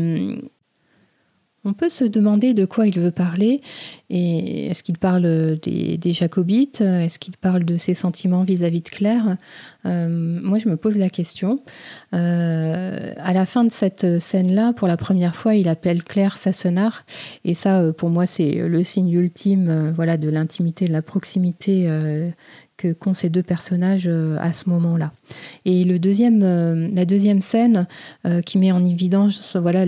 on 1.65 1.75
peut 1.75 1.91
se 1.91 2.05
demander 2.05 2.55
de 2.55 2.65
quoi 2.65 2.87
il 2.87 2.99
veut 2.99 3.11
parler. 3.11 3.61
Est-ce 4.09 4.83
qu'il 4.83 4.97
parle 4.99 5.59
des, 5.63 6.13
Jacobites? 6.13 6.81
Est-ce 6.81 7.19
qu'il 7.19 7.37
parle 7.37 7.65
de 7.65 7.77
ses 7.77 7.93
sentiments 7.95 8.45
vis-à-vis 8.45 8.81
de 8.81 8.89
Claire? 8.89 9.37
Euh, 9.85 10.09
Moi, 10.43 10.59
je 10.59 10.69
me 10.69 10.77
pose 10.77 10.97
la 10.97 11.11
question. 11.11 11.61
Euh, 12.15 13.13
à 13.19 13.33
la 13.35 13.45
fin 13.45 13.65
de 13.65 13.73
cette 13.73 14.19
scène-là, 14.19 14.73
pour 14.73 14.89
la 14.89 14.97
première 14.97 15.37
fois, 15.37 15.55
il 15.55 15.69
appelle 15.69 16.03
Claire 16.03 16.37
Sassenard. 16.37 17.05
Et 17.45 17.55
ça, 17.55 17.81
euh, 17.81 17.93
pour 17.93 18.09
moi, 18.09 18.27
c'est 18.27 18.53
le 18.53 18.83
signe 18.83 19.13
ultime 19.13 19.93
voilà, 19.95 20.17
de 20.17 20.31
l'intimité, 20.31 20.87
de 20.87 20.93
la 20.93 21.03
proximité 21.03 21.89
qu'ont 22.87 23.15
ces 23.15 23.31
deux 23.31 23.43
personnages 23.43 24.09
à 24.39 24.53
ce 24.53 24.69
moment-là. 24.71 25.13
Et 25.65 25.85
le 25.85 25.99
deuxième, 25.99 26.95
la 26.95 27.05
deuxième 27.05 27.41
scène 27.41 27.87
qui 28.45 28.59
met 28.59 28.73
en 28.73 28.85
évidence 28.85 29.57
voilà, 29.57 29.87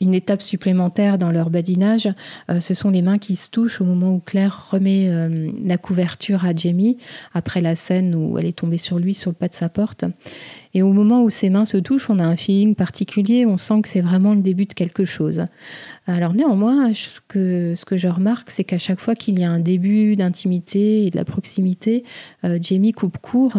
une 0.00 0.14
étape 0.14 0.42
supplémentaire 0.42 1.18
dans 1.18 1.30
leur 1.30 1.50
badinage, 1.50 2.08
euh, 2.50 2.60
ce 2.60 2.74
sont 2.74 2.90
les 2.90 3.02
mains 3.02 3.18
qui 3.18 3.36
se 3.36 3.50
touchent 3.50 3.80
au 3.80 3.84
moment 3.84 4.12
où 4.12 4.20
Claire 4.20 4.68
remet 4.70 5.08
euh, 5.08 5.50
la 5.64 5.78
couverture 5.78 6.44
à 6.44 6.54
Jamie, 6.54 6.98
après 7.34 7.60
la 7.60 7.74
scène 7.74 8.14
où 8.14 8.38
elle 8.38 8.46
est 8.46 8.58
tombée 8.58 8.76
sur 8.76 8.98
lui 8.98 9.14
sur 9.14 9.30
le 9.30 9.34
pas 9.34 9.48
de 9.48 9.54
sa 9.54 9.68
porte. 9.68 10.04
Et 10.78 10.82
au 10.82 10.92
moment 10.92 11.24
où 11.24 11.28
ses 11.28 11.50
mains 11.50 11.64
se 11.64 11.76
touchent, 11.76 12.08
on 12.08 12.20
a 12.20 12.24
un 12.24 12.36
feeling 12.36 12.76
particulier, 12.76 13.44
on 13.44 13.56
sent 13.56 13.82
que 13.82 13.88
c'est 13.88 14.00
vraiment 14.00 14.32
le 14.32 14.42
début 14.42 14.64
de 14.64 14.74
quelque 14.74 15.04
chose. 15.04 15.44
Alors 16.06 16.34
néanmoins, 16.34 16.92
ce 16.92 17.18
que, 17.26 17.74
je 17.96 18.06
remarque, 18.06 18.52
c'est 18.52 18.62
qu'à 18.62 18.78
chaque 18.78 19.00
fois 19.00 19.16
qu'il 19.16 19.40
y 19.40 19.44
a 19.44 19.50
un 19.50 19.58
début 19.58 20.14
d'intimité 20.14 21.04
et 21.04 21.10
de 21.10 21.16
la 21.16 21.24
proximité, 21.24 22.04
euh, 22.44 22.60
Jamie 22.62 22.92
coupe 22.92 23.18
court. 23.18 23.58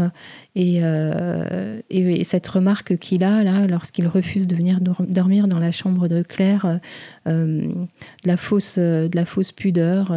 Et, 0.56 0.80
euh, 0.82 1.82
et, 1.90 2.24
cette 2.24 2.48
remarque 2.48 2.96
qu'il 2.96 3.26
a 3.26 3.44
là, 3.44 3.68
lorsqu'il 3.68 4.08
refuse 4.08 4.48
de 4.48 4.56
venir 4.56 4.80
dormir 4.80 5.50
dans 5.50 5.60
la 5.60 5.74
chambre 5.74 6.08
de 6.08 6.24
Claire, 6.24 6.80
euh, 7.28 7.68
de, 7.68 7.88
la 8.24 8.38
fausse, 8.38 8.78
de 8.78 9.14
la 9.14 9.26
fausse 9.26 9.52
pudeur, 9.52 10.14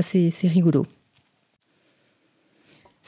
c'est 0.00 0.48
rigolo. 0.48 0.86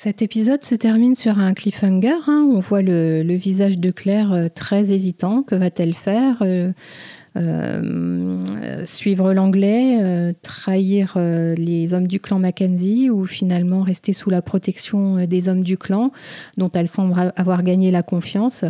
Cet 0.01 0.23
épisode 0.23 0.63
se 0.63 0.77
termine 0.77 1.17
sur 1.17 1.41
un 1.41 1.55
cliffhanger. 1.55 2.15
Hein. 2.29 2.49
On 2.53 2.61
voit 2.61 2.83
le, 2.83 3.35
visage 3.35 3.81
de 3.81 3.91
Claire 3.91 4.33
euh, 4.33 4.47
très 4.47 4.93
hésitant. 4.93 5.43
Que 5.43 5.57
va-t-elle 5.57 5.93
faire 5.93 6.37
euh, 6.43 6.71
euh, 7.39 8.85
suivre 8.85 9.33
l'anglais, 9.33 9.99
euh, 10.01 10.33
trahir 10.43 11.15
euh, 11.17 11.55
les 11.55 11.95
hommes 11.95 12.07
du 12.07 12.21
clan 12.21 12.39
Mackenzie 12.39 13.11
ou 13.11 13.27
finalement 13.27 13.83
rester 13.83 14.13
sous 14.13 14.31
la 14.31 14.43
protection 14.43 15.27
des 15.27 15.49
hommes 15.49 15.63
du 15.63 15.77
clan 15.77 16.11
dont 16.57 16.71
elle 16.75 16.89
semble 16.89 17.33
avoir 17.37 17.63
gagné 17.63 17.91
la 17.91 18.03
confiance. 18.03 18.65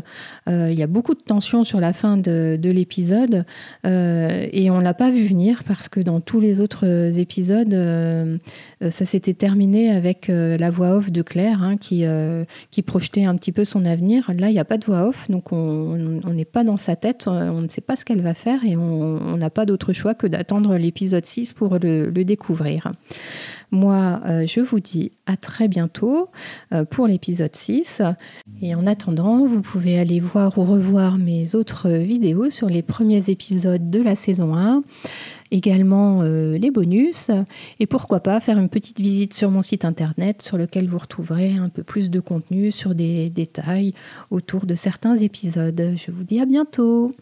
Il 0.46 0.74
y 0.74 0.83
a 0.83 0.87
beaucoup 0.87 1.14
de 1.14 1.20
tensions 1.20 1.64
sur 1.64 1.81
la 1.81 1.92
fin 1.92 2.16
de, 2.16 2.59
l'épisode 2.62 3.44
et 3.85 4.70
on 4.70 4.78
l'a 4.78 4.94
pas 4.94 5.11
vu 5.11 5.24
venir 5.24 5.64
parce 5.64 5.88
que 5.88 6.00
dans 6.00 6.20
tous 6.20 6.40
les 6.40 6.61
autres 6.61 7.18
épisodes, 7.18 7.74
ça 8.81 9.04
s'était 9.04 9.35
terminé 9.35 9.90
avec 9.90 10.28
la 10.28 10.70
voix 10.70 10.96
off 10.96 11.11
de 11.11 11.22
Claire 11.22 11.62
hein, 11.62 11.76
qui, 11.76 12.04
qui 12.70 12.83
projetait 12.83 13.24
un 13.24 13.37
petit 13.37 13.52
peu 13.52 13.64
son 13.64 13.85
avenir. 13.85 14.31
Là, 14.37 14.48
il 14.50 14.54
n'y 14.54 14.59
a 14.59 14.64
pas 14.64 14.78
de 14.78 14.85
voix 14.85 15.09
off, 15.09 15.31
donc 15.31 15.52
on 15.52 16.33
n'est 16.33 16.44
pas 16.44 16.64
dans 16.64 16.76
sa 16.76 16.96
tête, 16.96 17.26
on 17.26 17.61
ne 17.61 17.68
sait 17.68 17.81
pas 17.81 17.96
ce 17.96 18.04
qu'elle 18.04 18.22
va 18.22 18.35
faire 18.35 18.58
et 18.64 18.77
on 18.77 19.37
n'a 19.37 19.51
pas 19.51 19.66
d'autre 19.66 19.92
choix 19.92 20.14
que 20.14 20.27
d'attendre 20.27 20.77
l'épisode 20.77 21.25
6 21.25 21.53
pour 21.53 21.79
le, 21.79 22.11
découvrir. 22.11 22.92
Moi, 23.71 24.21
euh, 24.25 24.47
je 24.47 24.61
vous 24.61 24.81
dis 24.81 25.11
à 25.27 25.37
très 25.37 25.68
bientôt 25.68 26.31
euh, 26.73 26.85
pour 26.85 27.07
l'épisode 27.07 27.55
6. 27.55 28.03
Et 28.62 28.75
en 28.75 28.87
attendant, 28.87 29.44
vous 29.44 29.61
pouvez 29.61 29.99
aller 29.99 30.21
voir 30.21 30.59
ou 30.59 30.64
revoir 30.64 31.18
mes 31.18 31.55
autres 31.55 31.90
vidéos 31.90 32.51
sur 32.51 32.68
les 32.68 32.83
premiers 32.83 33.31
épisodes 33.31 33.90
de 33.90 34.01
la 34.01 34.14
saison 34.14 34.57
1 34.57 34.83
également 35.51 36.21
euh, 36.23 36.59
les 36.59 36.71
bonus 36.71 37.31
et 37.81 37.87
pourquoi 37.87 38.21
pas 38.21 38.40
faire 38.40 38.59
une 38.59 38.68
petite 38.68 39.01
visite 39.01 39.35
sur 39.35 39.51
mon 39.51 39.62
site 39.62 39.85
internet 39.85 40.42
sur 40.42 40.59
lequel 40.59 40.88
vous 40.88 40.99
retrouverez 40.99 41.57
un 41.57 41.68
peu 41.68 41.83
plus 41.83 42.11
de 42.11 42.21
contenu 42.21 42.71
sur 42.71 42.94
des 42.94 43.31
détails 43.31 43.94
autour 44.31 44.66
de 44.66 44.75
certains 44.75 45.16
épisodes. 45.16 45.94
Je 45.97 46.11
vous 46.11 46.25
dis 46.25 46.40
à 46.40 46.47
bientôt. 46.47 47.14